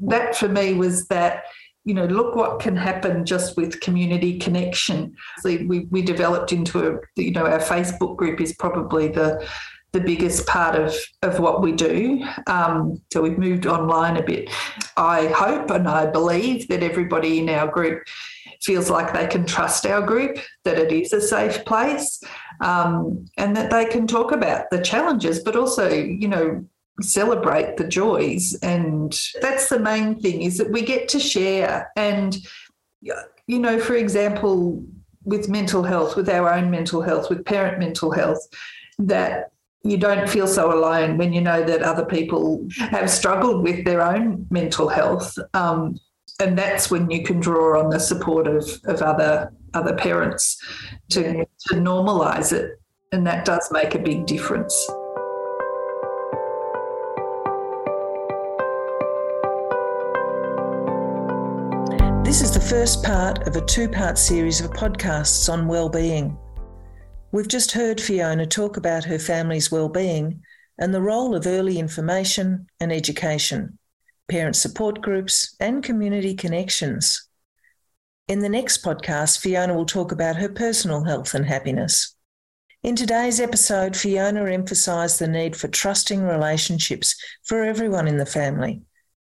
That 0.00 0.36
for 0.36 0.48
me 0.48 0.74
was 0.74 1.08
that 1.08 1.42
you 1.88 1.94
know, 1.94 2.04
look 2.04 2.36
what 2.36 2.60
can 2.60 2.76
happen 2.76 3.24
just 3.24 3.56
with 3.56 3.80
community 3.80 4.38
connection. 4.38 5.16
So 5.38 5.56
we, 5.66 5.86
we 5.90 6.02
developed 6.02 6.52
into 6.52 6.86
a, 6.86 6.98
you 7.16 7.30
know, 7.30 7.46
our 7.46 7.60
Facebook 7.60 8.18
group 8.18 8.42
is 8.42 8.54
probably 8.54 9.08
the 9.08 9.48
the 9.92 10.00
biggest 10.00 10.46
part 10.46 10.74
of, 10.74 10.94
of 11.22 11.40
what 11.40 11.62
we 11.62 11.72
do. 11.72 12.22
Um, 12.46 13.00
so 13.10 13.22
we've 13.22 13.38
moved 13.38 13.66
online 13.66 14.18
a 14.18 14.22
bit. 14.22 14.50
I 14.98 15.28
hope 15.28 15.70
and 15.70 15.88
I 15.88 16.04
believe 16.04 16.68
that 16.68 16.82
everybody 16.82 17.38
in 17.38 17.48
our 17.48 17.66
group 17.66 18.06
feels 18.62 18.90
like 18.90 19.14
they 19.14 19.26
can 19.26 19.46
trust 19.46 19.86
our 19.86 20.02
group, 20.02 20.36
that 20.64 20.78
it 20.78 20.92
is 20.92 21.14
a 21.14 21.22
safe 21.22 21.64
place, 21.64 22.22
um, 22.60 23.24
and 23.38 23.56
that 23.56 23.70
they 23.70 23.86
can 23.86 24.06
talk 24.06 24.30
about 24.30 24.68
the 24.70 24.82
challenges, 24.82 25.42
but 25.42 25.56
also, 25.56 25.88
you 25.90 26.28
know, 26.28 26.66
celebrate 27.00 27.76
the 27.76 27.86
joys. 27.86 28.56
And 28.62 29.16
that's 29.40 29.68
the 29.68 29.78
main 29.78 30.20
thing 30.20 30.42
is 30.42 30.58
that 30.58 30.70
we 30.70 30.82
get 30.82 31.08
to 31.08 31.20
share. 31.20 31.90
And 31.96 32.36
you 33.48 33.58
know 33.58 33.78
for 33.78 33.94
example 33.94 34.84
with 35.24 35.48
mental 35.48 35.82
health 35.82 36.16
with 36.16 36.28
our 36.28 36.52
own 36.52 36.70
mental 36.70 37.02
health 37.02 37.28
with 37.28 37.44
parent 37.44 37.78
mental 37.78 38.10
health 38.10 38.40
that 38.98 39.50
you 39.82 39.96
don't 39.96 40.28
feel 40.28 40.46
so 40.46 40.72
alone 40.72 41.16
when 41.16 41.32
you 41.32 41.40
know 41.40 41.62
that 41.62 41.82
other 41.82 42.04
people 42.04 42.66
have 42.78 43.08
struggled 43.10 43.62
with 43.62 43.84
their 43.84 44.02
own 44.02 44.46
mental 44.50 44.88
health. 44.88 45.38
Um, 45.54 45.98
and 46.40 46.58
that's 46.58 46.90
when 46.90 47.10
you 47.10 47.22
can 47.22 47.40
draw 47.40 47.80
on 47.80 47.90
the 47.90 48.00
support 48.00 48.46
of, 48.46 48.68
of 48.84 49.02
other 49.02 49.52
other 49.74 49.94
parents 49.94 50.60
to, 51.10 51.44
to 51.68 51.74
normalize 51.74 52.52
it. 52.52 52.80
And 53.12 53.26
that 53.26 53.44
does 53.44 53.70
make 53.70 53.94
a 53.94 53.98
big 53.98 54.26
difference 54.26 54.74
This 62.28 62.42
is 62.42 62.52
the 62.52 62.60
first 62.60 63.02
part 63.02 63.48
of 63.48 63.56
a 63.56 63.64
two 63.64 63.88
part 63.88 64.18
series 64.18 64.60
of 64.60 64.70
podcasts 64.72 65.50
on 65.50 65.66
well-being. 65.66 66.36
We've 67.32 67.48
just 67.48 67.72
heard 67.72 67.98
Fiona 67.98 68.44
talk 68.44 68.76
about 68.76 69.02
her 69.04 69.18
family's 69.18 69.72
well-being 69.72 70.42
and 70.78 70.92
the 70.92 71.00
role 71.00 71.34
of 71.34 71.46
early 71.46 71.78
information 71.78 72.66
and 72.80 72.92
education, 72.92 73.78
parent 74.28 74.56
support 74.56 75.00
groups, 75.00 75.56
and 75.58 75.82
community 75.82 76.34
connections. 76.34 77.26
In 78.28 78.40
the 78.40 78.50
next 78.50 78.84
podcast, 78.84 79.40
Fiona 79.40 79.72
will 79.72 79.86
talk 79.86 80.12
about 80.12 80.36
her 80.36 80.50
personal 80.50 81.04
health 81.04 81.32
and 81.32 81.46
happiness. 81.46 82.14
In 82.82 82.94
today's 82.94 83.40
episode, 83.40 83.96
Fiona 83.96 84.44
emphasised 84.44 85.18
the 85.18 85.28
need 85.28 85.56
for 85.56 85.68
trusting 85.68 86.22
relationships 86.22 87.16
for 87.44 87.64
everyone 87.64 88.06
in 88.06 88.18
the 88.18 88.26
family, 88.26 88.82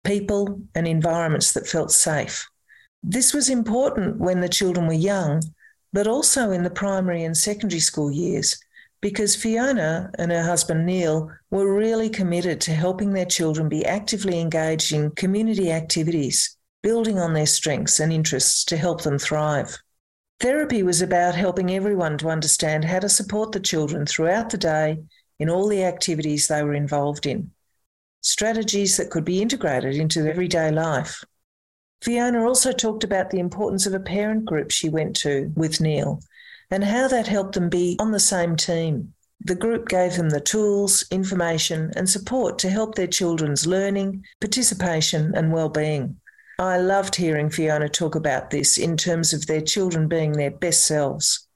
people 0.03 0.63
and 0.75 0.89
environments 0.89 1.53
that 1.53 1.69
felt 1.69 1.93
safe. 1.93 2.49
This 3.09 3.33
was 3.33 3.49
important 3.49 4.19
when 4.19 4.41
the 4.41 4.49
children 4.49 4.89
were 4.89 4.93
young, 4.93 5.41
but 5.93 6.09
also 6.09 6.51
in 6.51 6.65
the 6.65 6.71
primary 6.71 7.23
and 7.23 7.37
secondary 7.37 7.79
school 7.79 8.11
years, 8.11 8.59
because 9.01 9.37
Fiona 9.37 10.11
and 10.19 10.33
her 10.33 10.43
husband 10.43 10.85
Neil 10.85 11.31
were 11.53 11.73
really 11.73 12.11
committed 12.11 12.61
to 12.63 12.73
helping 12.73 13.13
their 13.13 13.25
children 13.25 13.69
be 13.69 13.87
actively 13.87 14.41
engaged 14.41 14.93
in 14.93 15.13
community 15.13 15.71
activities, 15.71 16.57
building 16.83 17.17
on 17.17 17.33
their 17.33 17.47
strengths 17.47 18.01
and 18.01 18.13
interests 18.13 18.65
to 18.65 18.77
help 18.77 19.03
them 19.03 19.21
thrive. 19.21 19.79
Therapy 20.41 20.83
was 20.83 21.01
about 21.01 21.37
helping 21.37 21.71
everyone 21.71 22.19
to 22.19 22.29
understand 22.29 22.85
how 22.85 22.99
to 22.99 23.09
support 23.09 23.53
the 23.53 23.61
children 23.61 24.05
throughout 24.05 24.51
the 24.51 24.59
day 24.59 24.99
in 25.39 25.49
all 25.49 25.69
the 25.69 25.85
activities 25.85 26.49
they 26.49 26.65
were 26.65 26.75
involved 26.75 27.25
in, 27.25 27.53
strategies 28.23 28.97
that 28.97 29.11
could 29.11 29.25
be 29.25 29.41
integrated 29.41 29.95
into 29.95 30.27
everyday 30.27 30.73
life. 30.73 31.23
Fiona 32.03 32.47
also 32.47 32.73
talked 32.73 33.05
about 33.05 33.31
the 33.31 33.39
importance 33.39 33.87
of 33.87 33.95
a 33.95 34.01
parent 34.01 34.45
group 34.45 34.71
she 34.71 34.89
went 34.89 35.17
to 35.17 35.53
with 35.57 35.81
Neil 35.81 36.21
and 36.71 36.85
how 36.85 37.09
that 37.09 37.27
helped 37.27 37.55
them 37.55 37.69
be 37.69 37.97
on 37.99 38.13
the 38.13 38.21
same 38.21 38.57
team. 38.57 39.13
The 39.41 39.55
group 39.55 39.89
gave 39.89 40.17
them 40.17 40.31
the 40.31 40.41
tools, 40.41 41.05
information, 41.11 41.93
and 41.95 42.09
support 42.09 42.59
to 42.61 42.71
help 42.71 42.95
their 42.95 43.07
children's 43.07 43.67
learning, 43.67 44.25
participation, 44.41 45.33
and 45.35 45.53
well-being. 45.53 46.19
I 46.59 46.79
loved 46.79 47.15
hearing 47.15 47.51
Fiona 47.51 47.89
talk 47.89 48.15
about 48.15 48.51
this 48.51 48.79
in 48.79 48.97
terms 48.97 49.33
of 49.33 49.47
their 49.47 49.61
children 49.61 50.09
being 50.09 50.33
their 50.33 50.51
best 50.51 50.87
selves. 50.87 51.47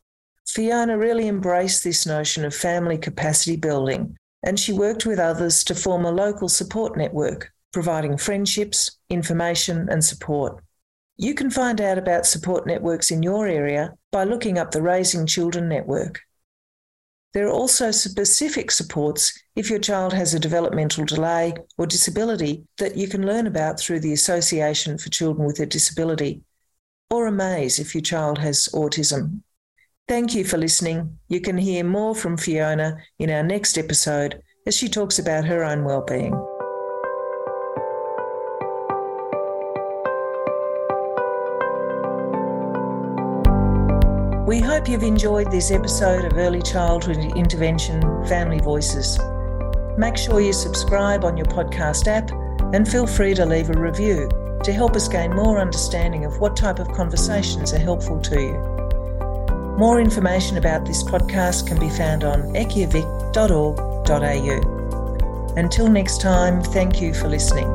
Fiona 0.46 0.98
really 0.98 1.26
embraced 1.26 1.84
this 1.84 2.06
notion 2.06 2.44
of 2.44 2.54
family 2.54 2.98
capacity 2.98 3.56
building, 3.56 4.16
and 4.42 4.60
she 4.60 4.72
worked 4.72 5.06
with 5.06 5.18
others 5.18 5.64
to 5.64 5.74
form 5.74 6.04
a 6.04 6.10
local 6.10 6.48
support 6.48 6.96
network 6.96 7.50
providing 7.72 8.16
friendships, 8.16 8.98
information, 9.08 9.88
and 9.90 10.04
support. 10.04 10.62
You 11.16 11.34
can 11.34 11.50
find 11.50 11.80
out 11.80 11.98
about 11.98 12.26
support 12.26 12.66
networks 12.66 13.10
in 13.10 13.22
your 13.22 13.46
area 13.46 13.94
by 14.10 14.24
looking 14.24 14.58
up 14.58 14.70
the 14.70 14.82
Raising 14.82 15.26
Children 15.26 15.68
Network. 15.68 16.20
There 17.32 17.46
are 17.46 17.52
also 17.52 17.90
specific 17.90 18.70
supports 18.70 19.38
if 19.54 19.70
your 19.70 19.78
child 19.78 20.12
has 20.12 20.34
a 20.34 20.40
developmental 20.40 21.04
delay 21.04 21.54
or 21.78 21.86
disability 21.86 22.64
that 22.78 22.96
you 22.96 23.06
can 23.06 23.24
learn 23.24 23.46
about 23.46 23.78
through 23.78 24.00
the 24.00 24.12
Association 24.12 24.98
for 24.98 25.10
Children 25.10 25.46
with 25.46 25.60
a 25.60 25.66
Disability, 25.66 26.42
or 27.08 27.26
Amaze 27.26 27.78
if 27.78 27.94
your 27.94 28.02
child 28.02 28.38
has 28.38 28.68
autism. 28.74 29.42
Thank 30.08 30.34
you 30.34 30.42
for 30.42 30.56
listening. 30.56 31.18
You 31.28 31.40
can 31.40 31.56
hear 31.56 31.84
more 31.84 32.16
from 32.16 32.36
Fiona 32.36 32.96
in 33.20 33.30
our 33.30 33.44
next 33.44 33.78
episode 33.78 34.42
as 34.66 34.76
she 34.76 34.88
talks 34.88 35.20
about 35.20 35.44
her 35.44 35.62
own 35.62 35.84
well-being. 35.84 36.49
Hope 44.80 44.88
you've 44.88 45.02
enjoyed 45.02 45.50
this 45.50 45.70
episode 45.70 46.24
of 46.24 46.38
Early 46.38 46.62
Childhood 46.62 47.18
Intervention 47.36 48.00
Family 48.24 48.60
Voices. 48.60 49.18
Make 49.98 50.16
sure 50.16 50.40
you 50.40 50.54
subscribe 50.54 51.22
on 51.22 51.36
your 51.36 51.44
podcast 51.44 52.06
app 52.06 52.30
and 52.74 52.88
feel 52.88 53.06
free 53.06 53.34
to 53.34 53.44
leave 53.44 53.68
a 53.68 53.78
review 53.78 54.26
to 54.64 54.72
help 54.72 54.96
us 54.96 55.06
gain 55.06 55.36
more 55.36 55.58
understanding 55.58 56.24
of 56.24 56.38
what 56.38 56.56
type 56.56 56.78
of 56.78 56.88
conversations 56.92 57.74
are 57.74 57.78
helpful 57.78 58.18
to 58.22 58.40
you. 58.40 58.54
More 59.76 60.00
information 60.00 60.56
about 60.56 60.86
this 60.86 61.02
podcast 61.02 61.66
can 61.66 61.78
be 61.78 61.90
found 61.90 62.24
on 62.24 62.44
eciavic.org.au. 62.54 65.54
Until 65.58 65.90
next 65.90 66.22
time, 66.22 66.62
thank 66.62 67.02
you 67.02 67.12
for 67.12 67.28
listening. 67.28 67.68